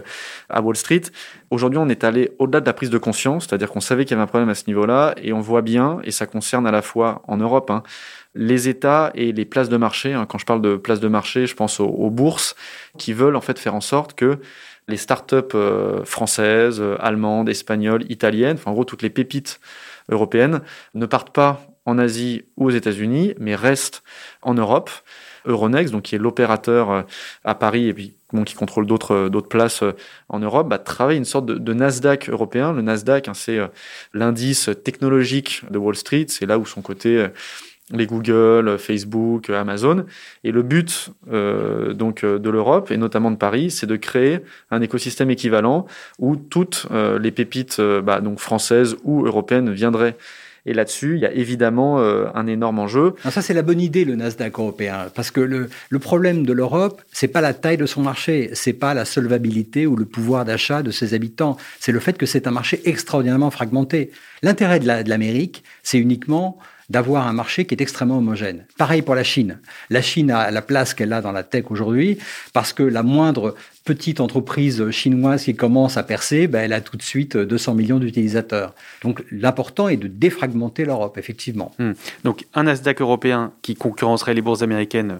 à 0.51 0.62
Wall 0.62 0.75
Street. 0.75 1.01
Aujourd'hui, 1.50 1.80
on 1.80 1.88
est 1.88 2.04
allé 2.04 2.32
au-delà 2.39 2.60
de 2.60 2.66
la 2.66 2.74
prise 2.74 2.89
de 2.89 2.98
conscience, 2.98 3.46
c'est-à-dire 3.46 3.72
qu'on 3.72 3.80
savait 3.80 4.04
qu'il 4.04 4.12
y 4.12 4.13
avait 4.16 4.24
un 4.24 4.27
problème 4.27 4.50
à 4.50 4.56
ce 4.56 4.66
niveau-là, 4.68 5.16
et 5.22 5.32
on 5.32 5.39
voit 5.39 5.62
bien, 5.62 6.00
et 6.04 6.12
ça 6.12 6.25
concerne 6.25 6.68
à 6.68 6.72
la 6.72 6.82
fois 6.82 7.22
en 7.27 7.38
Europe, 7.38 7.72
hein, 7.72 7.84
les 8.36 8.68
États 8.68 9.12
et 9.16 9.32
les 9.32 9.46
places 9.46 9.70
de 9.70 9.77
marché. 9.77 10.13
Hein, 10.13 10.25
quand 10.27 10.38
je 10.38 10.46
parle 10.46 10.62
de 10.62 10.75
places 10.75 11.00
de 11.00 11.08
marché, 11.08 11.48
je 11.48 11.56
pense 11.56 11.80
aux, 11.80 12.10
bourses 12.10 12.56
qui 12.98 13.13
veulent 13.13 13.38
en 13.38 13.42
fait 13.42 13.58
faire 13.60 13.75
en 13.75 13.82
sorte 13.82 14.13
que 14.13 14.39
les 14.89 14.98
startups 14.98 15.56
euh, 15.56 16.04
françaises, 16.04 16.82
euh, 16.82 16.96
allemandes, 17.00 17.50
espagnoles, 17.50 18.10
italiennes, 18.12 18.58
enfin 18.58 18.72
en 18.72 18.74
gros 18.74 18.86
toutes 18.86 19.01
les 19.01 19.10
pépites 19.10 19.60
européennes, 20.10 20.62
ne 20.96 21.06
partent 21.06 21.34
pas 21.34 21.62
en 21.86 21.98
Asie 21.98 22.44
ou 22.58 22.68
aux 22.68 22.72
États-Unis, 22.72 23.34
mais 23.39 23.56
restent 23.56 24.04
en 24.42 24.54
Europe. 24.54 24.89
Euronext, 25.48 25.94
donc 25.94 26.04
qui 26.04 26.16
est 26.16 26.20
l'opérateur 26.20 26.92
euh, 26.92 27.01
à 27.44 27.56
Paris 27.56 27.88
et 27.88 27.94
puis 27.94 28.13
qui 28.46 28.56
contrôle 28.56 28.86
d'autres 28.86 29.30
d'autres 29.30 29.48
places 29.48 29.84
en 30.27 30.39
Europe, 30.39 30.68
bah, 30.68 30.80
travaille 30.80 31.16
une 31.16 31.24
sorte 31.24 31.46
de, 31.46 31.74
Nasdaq 31.74 32.27
européen. 32.27 32.74
Le 32.74 32.82
Nasdaq, 32.82 33.30
hein, 33.30 33.34
c'est 33.34 33.58
l'indice 34.13 34.70
technologique 34.84 35.63
de 35.72 35.77
Wall 35.77 35.96
Street, 35.96 36.25
c'est 36.27 36.46
là 36.46 36.60
où 36.60 36.66
sont 36.66 36.82
cotés 36.82 37.27
les 37.92 38.06
Google, 38.06 38.77
Facebook, 38.77 39.50
Amazon. 39.50 40.06
Et 40.44 40.51
le 40.51 40.62
but 40.62 41.12
euh, 41.32 41.94
donc 41.94 42.24
euh, 42.24 42.38
de 42.39 42.50
l'Europe 42.50 42.92
et 42.92 42.98
notamment 42.98 43.32
de 43.32 43.38
Paris, 43.38 43.72
c'est 43.72 43.88
de 43.88 43.96
créer 43.96 44.39
un 44.72 44.82
écosystème 44.82 45.30
équivalent 45.30 45.86
où 46.20 46.36
toutes 46.36 46.88
euh, 46.92 47.18
les 47.20 47.32
pépites 47.32 47.80
euh, 47.80 48.01
bah, 48.01 48.20
donc 48.20 48.39
françaises 48.39 48.98
ou 49.04 49.26
européennes 49.26 49.72
viendraient. 49.72 50.17
Et 50.65 50.74
là-dessus, 50.74 51.15
il 51.15 51.22
y 51.22 51.26
a 51.26 51.32
évidemment 51.32 52.00
un 52.00 52.48
énorme 52.48 52.80
enjeu. 52.80 53.15
Ça, 53.30 53.41
c'est 53.41 53.54
la 53.54 53.62
bonne 53.62 53.80
idée, 53.80 54.06
le 54.06 54.15
Nasdaq 54.15 54.60
européen, 54.60 55.08
parce 55.15 55.32
que 55.32 55.39
le, 55.41 55.70
le 55.89 56.00
problème 56.00 56.46
de 56.46 56.54
l'Europe, 56.54 57.02
c'est 57.12 57.28
pas 57.28 57.41
la 57.41 57.54
taille 57.54 57.78
de 57.78 57.86
son 57.86 58.02
marché, 58.02 58.50
c'est 58.54 58.74
pas 58.74 58.93
la 58.93 59.06
solvabilité 59.06 59.88
ou 59.88 59.96
le 59.96 60.06
pouvoir 60.06 60.46
d'achat 60.46 60.82
de 60.84 60.91
ses 60.91 61.13
habitants, 61.13 61.58
c'est 61.80 61.91
le 61.91 62.00
fait 62.00 62.17
que 62.17 62.26
c'est 62.26 62.48
un 62.48 62.52
marché 62.52 62.82
extraordinairement 62.86 63.52
fragmenté. 63.52 64.12
L'intérêt 64.43 64.80
de 64.80 65.10
l'Amérique, 65.10 65.63
c'est 65.84 66.00
uniquement 66.00 66.58
d'avoir 66.89 67.28
un 67.28 67.34
marché 67.34 67.65
qui 67.65 67.76
est 67.76 67.82
extrêmement 67.82 68.17
homogène. 68.20 68.65
Pareil 68.78 69.02
pour 69.02 69.15
la 69.15 69.24
Chine. 69.24 69.60
La 69.89 70.02
Chine 70.02 70.32
a 70.32 70.52
la 70.52 70.62
place 70.62 70.93
qu'elle 70.93 71.12
a 71.12 71.22
dans 71.22 71.34
la 71.34 71.43
tech 71.43 71.65
aujourd'hui 71.70 72.17
parce 72.54 72.72
que 72.72 72.84
la 72.84 73.04
moindre 73.04 73.56
petite 73.88 74.19
entreprise 74.19 74.91
chinoise 74.91 75.45
qui 75.45 75.56
commence 75.56 75.95
à 75.95 76.04
percer, 76.04 76.47
ben, 76.47 76.60
elle 76.60 76.73
a 76.73 76.82
tout 76.82 76.97
de 76.97 77.02
suite 77.02 77.38
200 77.38 77.73
millions 77.73 78.00
d'utilisateurs. 78.00 78.76
Donc 79.02 79.23
l'important 79.32 79.88
est 79.88 79.95
de 79.95 80.08
défragmenter 80.08 80.84
l'Europe, 80.84 81.17
effectivement. 81.17 81.71
Hmm. 81.80 81.93
Donc 82.26 82.45
un 82.54 82.63
Nasdaq 82.63 83.00
européen 83.00 83.54
qui 83.62 83.76
concurrencerait 83.76 84.34
les 84.34 84.41
bourses 84.41 84.62
américaines 84.62 85.19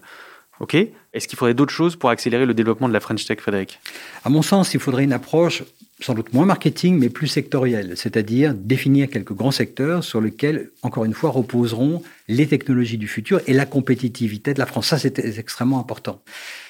OK. 0.60 0.76
Est-ce 1.14 1.28
qu'il 1.28 1.38
faudrait 1.38 1.54
d'autres 1.54 1.74
choses 1.74 1.96
pour 1.96 2.10
accélérer 2.10 2.46
le 2.46 2.54
développement 2.54 2.88
de 2.88 2.94
la 2.94 3.00
French 3.00 3.26
Tech, 3.26 3.40
Frédéric? 3.40 3.80
À 4.24 4.30
mon 4.30 4.42
sens, 4.42 4.74
il 4.74 4.80
faudrait 4.80 5.04
une 5.04 5.14
approche 5.14 5.64
sans 6.00 6.14
doute 6.14 6.34
moins 6.34 6.46
marketing, 6.46 6.98
mais 6.98 7.10
plus 7.10 7.28
sectoriel, 7.28 7.94
c'est-à-dire 7.96 8.54
définir 8.54 9.10
quelques 9.10 9.34
grands 9.34 9.52
secteurs 9.52 10.04
sur 10.04 10.22
lesquels, 10.22 10.70
encore 10.84 11.06
une 11.06 11.14
fois, 11.14 11.32
reposeront 11.32 12.04
les 12.28 12.48
technologies 12.48 12.98
du 12.98 13.08
futur 13.08 13.42
et 13.48 13.54
la 13.54 13.66
compétitivité 13.66 14.54
de 14.54 14.60
la 14.60 14.68
France. 14.68 14.88
Ça, 14.88 15.00
c'est 15.00 15.18
extrêmement 15.40 15.80
important. 15.80 16.22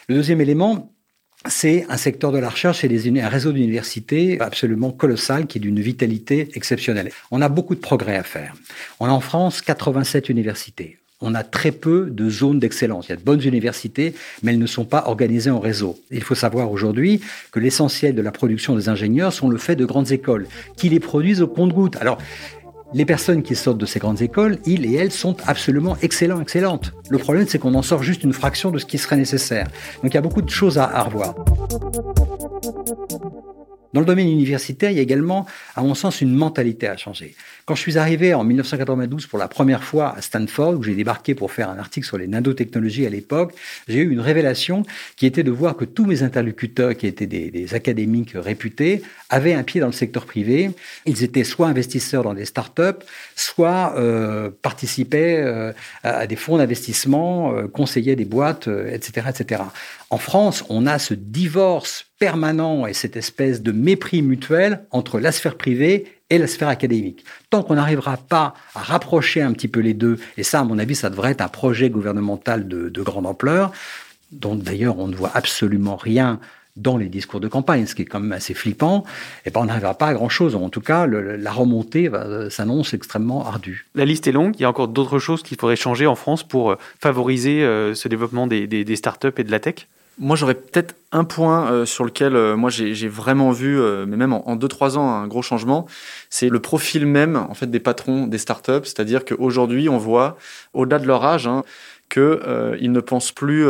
Le 0.07 0.15
deuxième 0.15 0.39
élément, 0.39 0.93
c'est 1.49 1.86
un 1.89 1.97
secteur 1.97 2.31
de 2.31 2.39
la 2.39 2.49
recherche 2.49 2.83
et 2.83 3.21
un 3.21 3.29
réseau 3.29 3.51
d'universités 3.51 4.39
absolument 4.39 4.91
colossal 4.91 5.47
qui 5.47 5.57
est 5.57 5.62
d'une 5.62 5.79
vitalité 5.79 6.49
exceptionnelle. 6.53 7.12
On 7.31 7.41
a 7.41 7.49
beaucoup 7.49 7.75
de 7.75 7.79
progrès 7.79 8.15
à 8.15 8.23
faire. 8.23 8.55
On 8.99 9.05
a 9.05 9.12
en 9.12 9.21
France 9.21 9.62
87 9.62 10.29
universités 10.29 10.99
on 11.19 11.33
a 11.33 11.43
très 11.43 11.71
peu 11.71 12.10
de 12.12 12.29
zones 12.29 12.60
d'excellence. 12.60 13.07
Il 13.07 13.10
y 13.10 13.13
a 13.13 13.17
de 13.17 13.23
bonnes 13.23 13.43
universités, 13.43 14.13
mais 14.43 14.51
elles 14.51 14.60
ne 14.60 14.67
sont 14.67 14.86
pas 14.86 15.05
organisées 15.07 15.49
en 15.49 15.60
réseau. 15.60 15.97
Il 16.12 16.21
faut 16.21 16.36
savoir 16.36 16.71
aujourd'hui 16.71 17.21
que 17.51 17.60
l'essentiel 17.60 18.13
de 18.13 18.21
la 18.21 18.31
production 18.31 18.75
des 18.75 18.88
ingénieurs 18.88 19.33
sont 19.33 19.49
le 19.49 19.57
fait 19.57 19.75
de 19.75 19.86
grandes 19.86 20.12
écoles, 20.12 20.47
qui 20.75 20.89
les 20.89 20.99
produisent 20.99 21.41
au 21.41 21.47
compte-gouttes. 21.47 21.95
Alors, 21.97 22.19
les 22.93 23.06
personnes 23.06 23.43
qui 23.43 23.56
sortent 23.56 23.78
de 23.78 23.86
ces 23.86 24.00
grandes 24.00 24.21
écoles, 24.21 24.60
ils 24.65 24.86
et 24.86 24.95
elles 24.95 25.12
sont 25.12 25.36
absolument 25.45 25.97
excellents, 26.02 26.41
excellentes. 26.41 26.93
Le 27.10 27.17
problème, 27.17 27.45
c'est 27.47 27.60
qu'on 27.60 27.73
en 27.76 27.82
sort 27.82 28.04
juste 28.04 28.23
une 28.23 28.34
fraction 28.34 28.71
de 28.71 28.80
ce 28.80 28.86
qui 28.86 28.97
serait 28.97 29.17
nécessaire. 29.17 29.67
Donc 30.04 30.13
il 30.13 30.15
y 30.15 30.17
a 30.17 30.21
beaucoup 30.21 30.41
de 30.41 30.50
choses 30.50 30.78
à, 30.78 30.86
à 30.86 31.04
revoir. 31.04 31.36
Dans 33.93 34.02
le 34.02 34.06
domaine 34.06 34.30
universitaire, 34.30 34.91
il 34.91 34.97
y 34.97 35.00
a 35.00 35.04
également, 35.04 35.45
à 35.76 35.82
mon 35.82 35.95
sens, 35.95 36.21
une 36.21 36.34
mentalité 36.34 36.88
à 36.88 36.97
changer. 36.97 37.36
Quand 37.65 37.76
je 37.76 37.82
suis 37.82 37.97
arrivé 37.97 38.34
en 38.34 38.43
1992 38.43 39.28
pour 39.28 39.39
la 39.39 39.47
première 39.47 39.84
fois 39.84 40.15
à 40.15 40.21
Stanford, 40.21 40.76
où 40.76 40.84
j'ai 40.84 40.95
débarqué 40.95 41.36
pour 41.36 41.52
faire 41.52 41.69
un 41.69 41.78
article 41.78 42.06
sur 42.06 42.17
les 42.17 42.28
nanotechnologies 42.28 43.06
à 43.06 43.10
l'époque, 43.10 43.54
j'ai 43.88 44.00
eu 44.00 44.10
une 44.10 44.19
révélation 44.19 44.84
qui 45.15 45.26
était 45.26 45.43
de 45.43 45.52
voir 45.52 45.76
que 45.76 45.86
tous 45.86 46.06
mes 46.06 46.23
interlocuteurs, 46.23 46.95
qui 46.95 47.08
étaient 47.08 47.28
des, 47.28 47.73
académiques 47.73 48.32
réputés, 48.36 49.02
avaient 49.30 49.54
un 49.54 49.63
pied 49.63 49.82
dans 49.82 49.88
le 49.88 49.93
secteur 49.93 50.26
privé. 50.26 50.71
Ils 51.06 51.23
étaient 51.23 51.43
soit 51.43 51.67
investisseurs 51.67 52.23
dans 52.23 52.34
des 52.34 52.45
startups, 52.45 53.04
soit 53.36 53.95
euh, 53.97 54.50
participaient 54.62 55.41
euh, 55.43 55.73
à 56.04 56.28
des 56.28 56.38
fonds 56.38 56.58
d'investissement, 56.58 57.54
euh, 57.54 57.67
conseillaient 57.67 58.15
des 58.15 58.26
boîtes, 58.26 58.67
etc., 58.67 59.28
etc. 59.30 59.63
En 60.10 60.17
France, 60.17 60.63
on 60.69 60.88
a 60.88 61.00
ce 61.00 61.13
divorce 61.13 62.06
permanent 62.19 62.88
et 62.88 62.93
cette 62.93 63.15
espèce 63.15 63.62
de 63.62 63.71
mépris 63.71 64.21
mutuel 64.21 64.86
entre 64.91 65.19
la 65.19 65.32
sphère 65.32 65.56
privée 65.56 66.06
et 66.30 66.38
la 66.38 66.47
sphère 66.47 66.67
académique. 66.67 67.23
Tant 67.49 67.63
qu'on 67.63 67.75
n'arrivera 67.75 68.17
pas 68.17 68.53
à 68.75 68.80
rapprocher 68.82 69.41
un 69.41 69.53
petit 69.53 69.67
peu 69.67 69.80
les 69.80 69.93
deux, 69.93 70.19
et 70.38 70.43
ça, 70.43 70.60
à 70.60 70.63
mon 70.63 70.77
avis, 70.80 70.95
ça 70.95 71.10
devrait 71.10 71.32
être 71.32 71.41
un 71.41 71.47
projet 71.47 71.89
gouvernemental 71.89 72.67
de, 72.67 72.89
de 72.89 73.01
grande 73.01 73.25
ampleur, 73.25 73.71
dont 74.32 74.56
d'ailleurs 74.56 74.99
on 74.99 75.08
ne 75.08 75.15
voit 75.15 75.32
absolument 75.34 75.95
rien 75.95 76.39
dans 76.77 76.97
les 76.97 77.10
discours 77.10 77.39
de 77.39 77.47
campagne, 77.47 77.86
ce 77.88 77.95
qui 77.95 78.03
est 78.03 78.06
quand 78.06 78.19
même 78.19 78.32
assez 78.32 78.53
flippant, 78.53 79.03
et 79.45 79.49
ben 79.49 79.62
on 79.62 79.65
n'arrivera 79.65 79.95
pas 79.95 80.08
à 80.08 80.13
grand-chose. 80.13 80.56
En 80.56 80.69
tout 80.69 80.82
cas, 80.82 81.08
la 81.08 81.51
remontée 81.51 82.10
s'annonce 82.49 82.93
extrêmement 82.93 83.45
ardue. 83.45 83.88
La 83.95 84.06
liste 84.06 84.27
est 84.27 84.32
longue. 84.32 84.53
Il 84.58 84.62
y 84.62 84.65
a 84.65 84.69
encore 84.69 84.88
d'autres 84.88 85.19
choses 85.19 85.43
qu'il 85.43 85.58
faudrait 85.58 85.75
changer 85.75 86.06
en 86.06 86.15
France 86.15 86.43
pour 86.43 86.71
euh, 86.71 86.75
favoriser 86.99 87.63
euh, 87.63 87.95
ce 87.95 88.08
développement 88.08 88.47
des, 88.47 88.67
des, 88.67 88.95
startups 88.95 89.34
et 89.38 89.43
de 89.43 89.51
la 89.51 89.60
tech? 89.60 89.88
Moi, 90.19 90.36
j'aurais 90.36 90.56
peut-être 90.56 90.95
un 91.12 91.23
point 91.23 91.71
euh, 91.71 91.86
sur 91.86 92.03
lequel 92.03 92.34
moi 92.56 92.69
j'ai 92.69 93.08
vraiment 93.08 93.51
vu, 93.51 93.80
mais 94.08 94.17
même 94.17 94.34
en 94.34 94.56
2-3 94.56 94.97
ans, 94.97 95.10
un 95.10 95.27
gros 95.27 95.41
changement. 95.41 95.86
C'est 96.30 96.49
le 96.49 96.60
profil 96.60 97.06
même 97.06 97.36
en 97.36 97.53
fait 97.53 97.67
des 97.67 97.80
patrons 97.80 98.27
des 98.27 98.38
startups. 98.38 98.84
C'est-à-dire 98.84 99.25
qu'aujourd'hui, 99.25 99.89
on 99.89 99.97
voit, 99.97 100.38
au-delà 100.73 100.99
de 100.99 101.08
leur 101.08 101.23
âge, 101.23 101.47
hein, 101.47 101.63
qu'ils 102.10 102.91
ne 102.91 103.00
pensent 103.00 103.32
plus 103.32 103.65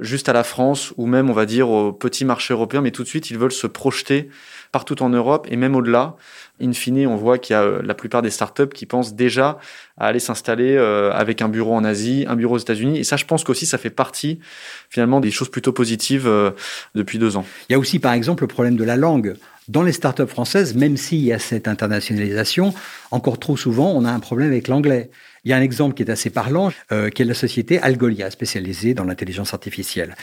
juste 0.00 0.28
à 0.28 0.32
la 0.32 0.44
France 0.44 0.92
ou 0.96 1.06
même, 1.06 1.30
on 1.30 1.32
va 1.32 1.46
dire, 1.46 1.68
au 1.70 1.92
petit 1.92 2.24
marché 2.24 2.52
européen, 2.54 2.80
mais 2.80 2.90
tout 2.90 3.02
de 3.02 3.08
suite, 3.08 3.30
ils 3.30 3.38
veulent 3.38 3.52
se 3.52 3.66
projeter 3.66 4.28
partout 4.72 5.02
en 5.02 5.10
Europe 5.10 5.46
et 5.50 5.56
même 5.56 5.76
au-delà. 5.76 6.16
In 6.60 6.72
fine, 6.72 7.06
on 7.06 7.16
voit 7.16 7.38
qu'il 7.38 7.54
y 7.54 7.56
a 7.56 7.62
euh, 7.62 7.82
la 7.82 7.94
plupart 7.94 8.22
des 8.22 8.30
startups 8.30 8.68
qui 8.68 8.86
pensent 8.86 9.14
déjà 9.14 9.58
à 9.98 10.06
aller 10.06 10.18
s'installer 10.18 10.76
euh, 10.76 11.12
avec 11.12 11.42
un 11.42 11.48
bureau 11.48 11.74
en 11.74 11.84
Asie, 11.84 12.24
un 12.28 12.36
bureau 12.36 12.54
aux 12.54 12.58
États-Unis. 12.58 12.98
Et 12.98 13.04
ça, 13.04 13.16
je 13.16 13.26
pense 13.26 13.44
qu'aussi, 13.44 13.66
ça 13.66 13.78
fait 13.78 13.90
partie 13.90 14.40
finalement 14.88 15.20
des 15.20 15.30
choses 15.30 15.50
plutôt 15.50 15.72
positives 15.72 16.26
euh, 16.26 16.52
depuis 16.94 17.18
deux 17.18 17.36
ans. 17.36 17.44
Il 17.68 17.72
y 17.72 17.74
a 17.74 17.78
aussi, 17.78 17.98
par 17.98 18.12
exemple, 18.12 18.44
le 18.44 18.48
problème 18.48 18.76
de 18.76 18.84
la 18.84 18.96
langue. 18.96 19.34
Dans 19.68 19.82
les 19.82 19.92
startups 19.92 20.26
françaises, 20.26 20.74
même 20.74 20.96
s'il 20.96 21.20
y 21.20 21.32
a 21.32 21.38
cette 21.38 21.68
internationalisation, 21.68 22.74
encore 23.12 23.38
trop 23.38 23.56
souvent, 23.56 23.92
on 23.92 24.04
a 24.04 24.10
un 24.10 24.18
problème 24.18 24.50
avec 24.50 24.66
l'anglais. 24.66 25.10
Il 25.44 25.50
y 25.50 25.54
a 25.54 25.56
un 25.56 25.62
exemple 25.62 25.94
qui 25.94 26.02
est 26.02 26.10
assez 26.10 26.30
parlant, 26.30 26.72
euh, 26.90 27.10
qui 27.10 27.22
est 27.22 27.24
la 27.24 27.34
société 27.34 27.80
Algolia, 27.80 28.30
spécialisée 28.30 28.94
dans 28.94 29.04
l'intelligence 29.04 29.54
artificielle. 29.54 30.16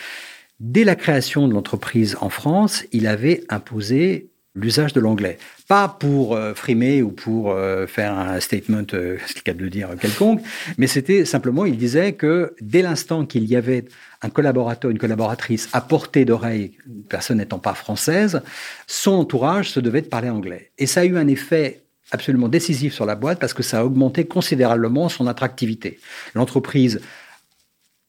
Dès 0.60 0.84
la 0.84 0.95
création 0.95 1.47
de 1.47 1.54
l'entreprise 1.54 2.17
en 2.19 2.30
France, 2.30 2.84
il 2.91 3.08
avait 3.08 3.43
imposé 3.47 4.30
l'usage 4.60 4.93
de 4.93 5.00
l'anglais. 5.00 5.38
Pas 5.67 5.88
pour 5.88 6.36
euh, 6.36 6.54
frimer 6.54 7.02
ou 7.02 7.12
pour 7.12 7.52
euh, 7.52 7.88
faire 7.88 8.13
un 8.13 8.39
statement, 8.39 8.84
euh, 8.93 9.17
c'est 9.28 9.38
le 9.38 9.41
cas 9.41 9.54
de 9.54 9.67
dire, 9.67 9.89
quelconque, 10.00 10.41
mais 10.78 10.88
c'était 10.88 11.26
simplement, 11.26 11.65
il 11.65 11.78
disait 11.78 12.13
que 12.13 12.54
dès 12.62 12.82
l'instant 12.82 13.26
qu'il 13.26 13.45
y 13.45 13.56
avait 13.56 13.86
un 14.22 14.30
collaborateur, 14.30 14.91
une 14.91 15.00
collaboratrice 15.00 15.69
à 15.74 15.82
portée 15.82 16.26
d'oreille, 16.26 16.74
une 16.88 17.04
personne 17.04 17.38
n'étant 17.38 17.60
pas 17.60 17.74
française, 17.74 18.41
son 18.88 19.12
entourage 19.12 19.69
se 19.69 19.80
devait 19.80 20.02
de 20.02 20.08
parler 20.08 20.30
anglais. 20.30 20.72
Et 20.78 20.86
ça 20.86 21.02
a 21.02 21.06
eu 21.06 21.17
un 21.17 21.28
effet 21.28 21.84
absolument 22.12 22.50
décisif 22.50 22.93
sur 22.93 23.06
la 23.06 23.15
boîte 23.15 23.39
parce 23.39 23.54
que 23.54 23.63
ça 23.63 23.80
a 23.80 23.86
augmenté 23.86 24.26
considérablement 24.26 25.10
son 25.10 25.28
attractivité. 25.28 26.00
L'entreprise 26.34 27.02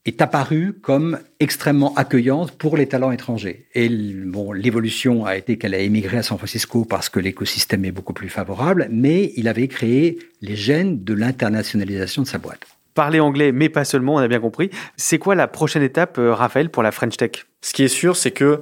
est 0.05 0.21
apparue 0.21 0.73
comme 0.73 1.19
extrêmement 1.39 1.93
accueillante 1.95 2.51
pour 2.53 2.75
les 2.75 2.87
talents 2.87 3.11
étrangers. 3.11 3.67
Et 3.75 3.87
bon, 3.89 4.51
l'évolution 4.51 5.25
a 5.25 5.37
été 5.37 5.57
qu'elle 5.57 5.75
a 5.75 5.79
émigré 5.79 6.17
à 6.17 6.23
San 6.23 6.37
Francisco 6.37 6.85
parce 6.85 7.09
que 7.09 7.19
l'écosystème 7.19 7.85
est 7.85 7.91
beaucoup 7.91 8.13
plus 8.13 8.29
favorable, 8.29 8.87
mais 8.89 9.31
il 9.35 9.47
avait 9.47 9.67
créé 9.67 10.17
les 10.41 10.55
gènes 10.55 11.03
de 11.03 11.13
l'internationalisation 11.13 12.23
de 12.23 12.27
sa 12.27 12.39
boîte. 12.39 12.65
Parler 12.95 13.19
anglais, 13.19 13.51
mais 13.51 13.69
pas 13.69 13.85
seulement, 13.85 14.15
on 14.15 14.17
a 14.17 14.27
bien 14.27 14.39
compris. 14.39 14.69
C'est 14.97 15.17
quoi 15.17 15.35
la 15.35 15.47
prochaine 15.47 15.83
étape, 15.83 16.17
euh, 16.17 16.33
Raphaël, 16.33 16.69
pour 16.69 16.83
la 16.83 16.91
French 16.91 17.15
Tech? 17.15 17.45
Ce 17.61 17.73
qui 17.73 17.83
est 17.83 17.87
sûr, 17.87 18.17
c'est 18.17 18.31
que 18.31 18.61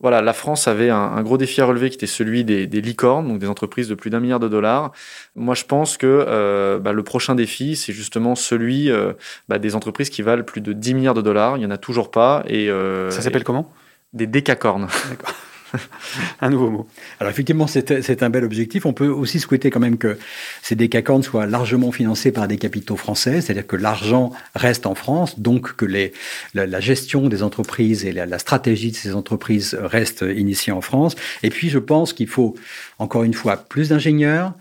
voilà, 0.00 0.22
la 0.22 0.32
France 0.32 0.66
avait 0.66 0.88
un, 0.88 1.22
gros 1.22 1.36
défi 1.36 1.60
à 1.60 1.66
relever 1.66 1.90
qui 1.90 1.96
était 1.96 2.06
celui 2.06 2.42
des, 2.42 2.66
licornes, 2.66 3.28
donc 3.28 3.38
des 3.38 3.48
entreprises 3.48 3.86
de 3.88 3.94
plus 3.94 4.08
d'un 4.08 4.20
milliard 4.20 4.40
de 4.40 4.48
dollars. 4.48 4.92
Moi, 5.36 5.54
je 5.54 5.64
pense 5.64 5.98
que 5.98 6.06
euh, 6.06 6.78
bah, 6.78 6.92
le 6.92 7.02
prochain 7.02 7.34
défi, 7.34 7.76
c'est 7.76 7.92
justement 7.92 8.34
celui 8.34 8.90
euh, 8.90 9.12
bah, 9.48 9.58
des 9.58 9.74
entreprises 9.74 10.08
qui 10.08 10.22
valent 10.22 10.42
plus 10.42 10.62
de 10.62 10.72
10 10.72 10.94
milliards 10.94 11.14
de 11.14 11.20
dollars. 11.20 11.58
Il 11.58 11.60
n'y 11.60 11.66
en 11.66 11.70
a 11.70 11.76
toujours 11.76 12.10
pas. 12.10 12.42
Et, 12.46 12.70
euh, 12.70 13.10
Ça 13.10 13.20
s'appelle 13.20 13.44
comment? 13.44 13.70
Des 14.14 14.26
décacornes. 14.26 14.88
D'accord. 15.10 15.34
un 16.40 16.50
nouveau 16.50 16.70
mot. 16.70 16.88
Alors 17.18 17.30
effectivement, 17.30 17.66
c'est 17.66 18.22
un 18.22 18.30
bel 18.30 18.44
objectif. 18.44 18.86
On 18.86 18.92
peut 18.92 19.08
aussi 19.08 19.40
souhaiter 19.40 19.70
quand 19.70 19.80
même 19.80 19.98
que 19.98 20.18
ces 20.62 20.74
décacornes 20.74 21.22
soient 21.22 21.46
largement 21.46 21.92
financés 21.92 22.32
par 22.32 22.48
des 22.48 22.58
capitaux 22.58 22.96
français, 22.96 23.40
c'est-à-dire 23.40 23.66
que 23.66 23.76
l'argent 23.76 24.32
reste 24.54 24.86
en 24.86 24.94
France, 24.94 25.38
donc 25.38 25.76
que 25.76 25.84
les, 25.84 26.12
la, 26.54 26.80
gestion 26.80 27.28
des 27.28 27.42
entreprises 27.42 28.04
et 28.04 28.12
la, 28.12 28.26
la, 28.26 28.38
stratégie 28.38 28.90
de 28.90 28.96
ces 28.96 29.14
entreprises 29.14 29.76
restent 29.80 30.24
initiées 30.34 30.72
en 30.72 30.80
France. 30.80 31.14
Et 31.42 31.50
puis, 31.50 31.68
je 31.70 31.78
pense 31.78 32.12
qu'il 32.12 32.28
faut, 32.28 32.54
encore 32.98 33.24
une 33.24 33.34
fois, 33.34 33.56
plus 33.56 33.90
d'ingénieurs, 33.90 34.54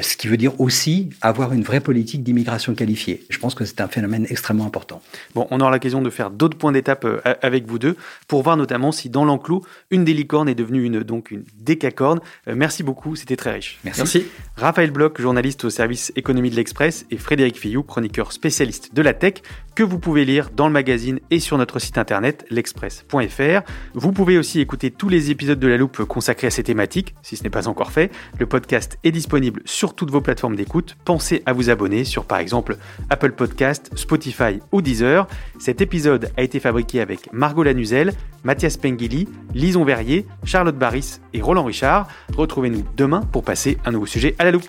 ce 0.00 0.16
qui 0.16 0.28
veut 0.28 0.38
dire 0.38 0.58
aussi 0.60 1.10
avoir 1.20 1.52
une 1.52 1.62
vraie 1.62 1.80
politique 1.80 2.22
d'immigration 2.22 2.74
qualifiée. 2.74 3.24
Je 3.28 3.38
pense 3.38 3.54
que 3.54 3.64
c'est 3.64 3.80
un 3.80 3.88
phénomène 3.88 4.26
extrêmement 4.30 4.64
important. 4.64 5.02
Bon, 5.34 5.46
on 5.50 5.60
aura 5.60 5.70
l'occasion 5.70 6.00
de 6.00 6.08
faire 6.08 6.30
d'autres 6.30 6.56
points 6.56 6.72
d'étape 6.72 7.04
euh, 7.04 7.20
avec 7.42 7.66
vous 7.66 7.78
deux 7.78 7.96
pour 8.28 8.42
voir 8.42 8.56
notamment 8.56 8.92
si 8.92 9.10
dans 9.10 9.24
l'enclos, 9.24 9.62
une 9.90 10.04
des 10.04 10.14
licornes 10.14 10.48
est 10.48 10.54
devenue 10.54 10.84
une, 10.84 11.02
donc 11.02 11.30
une 11.30 11.44
décacorne. 11.60 12.20
Euh, 12.48 12.54
merci 12.56 12.82
beaucoup, 12.82 13.16
c'était 13.16 13.36
très 13.36 13.52
riche. 13.52 13.78
Merci. 13.84 14.24
Raphaël 14.56 14.90
Bloch, 14.90 15.20
journaliste 15.20 15.64
au 15.64 15.70
service 15.70 16.12
économie 16.16 16.50
de 16.50 16.56
l'Express, 16.56 17.04
et 17.10 17.18
Frédéric 17.18 17.58
Fillou, 17.58 17.82
chroniqueur 17.82 18.32
spécialiste 18.32 18.94
de 18.94 19.02
la 19.02 19.12
tech, 19.12 19.34
que 19.74 19.82
vous 19.82 19.98
pouvez 19.98 20.24
lire 20.24 20.50
dans 20.50 20.66
le 20.66 20.72
magazine 20.72 21.20
et 21.30 21.40
sur 21.40 21.58
notre 21.58 21.78
site 21.78 21.98
internet 21.98 22.44
l'express.fr. 22.50 23.62
Vous 23.94 24.12
pouvez 24.12 24.38
aussi 24.38 24.60
écouter 24.60 24.90
tous 24.90 25.08
les 25.08 25.30
épisodes 25.30 25.58
de 25.58 25.68
la 25.68 25.76
loupe 25.76 26.04
consacrés 26.04 26.48
à 26.48 26.50
ces 26.50 26.62
thématiques, 26.62 27.14
si 27.22 27.36
ce 27.36 27.42
n'est 27.42 27.50
pas 27.50 27.68
encore 27.68 27.92
fait. 27.92 28.10
Le 28.38 28.46
podcast 28.46 28.98
est 29.04 29.12
disponible 29.12 29.62
sur 29.64 29.94
toutes 29.94 30.10
vos 30.10 30.20
plateformes 30.20 30.56
d'écoute, 30.56 30.96
pensez 31.04 31.42
à 31.46 31.52
vous 31.52 31.70
abonner 31.70 32.04
sur 32.04 32.24
par 32.24 32.38
exemple 32.38 32.76
Apple 33.10 33.32
Podcast, 33.32 33.90
Spotify 33.94 34.60
ou 34.72 34.82
Deezer. 34.82 35.26
Cet 35.58 35.80
épisode 35.80 36.30
a 36.36 36.42
été 36.42 36.60
fabriqué 36.60 37.00
avec 37.00 37.32
Margot 37.32 37.62
Lanuzel, 37.62 38.12
Mathias 38.44 38.76
Pengili, 38.76 39.28
Lison 39.54 39.84
Verrier, 39.84 40.26
Charlotte 40.44 40.76
Barris 40.76 41.20
et 41.32 41.40
Roland 41.40 41.64
Richard. 41.64 42.08
Retrouvez-nous 42.36 42.84
demain 42.96 43.20
pour 43.20 43.44
passer 43.44 43.78
un 43.84 43.92
nouveau 43.92 44.06
sujet 44.06 44.34
à 44.38 44.44
la 44.44 44.50
loupe. 44.50 44.68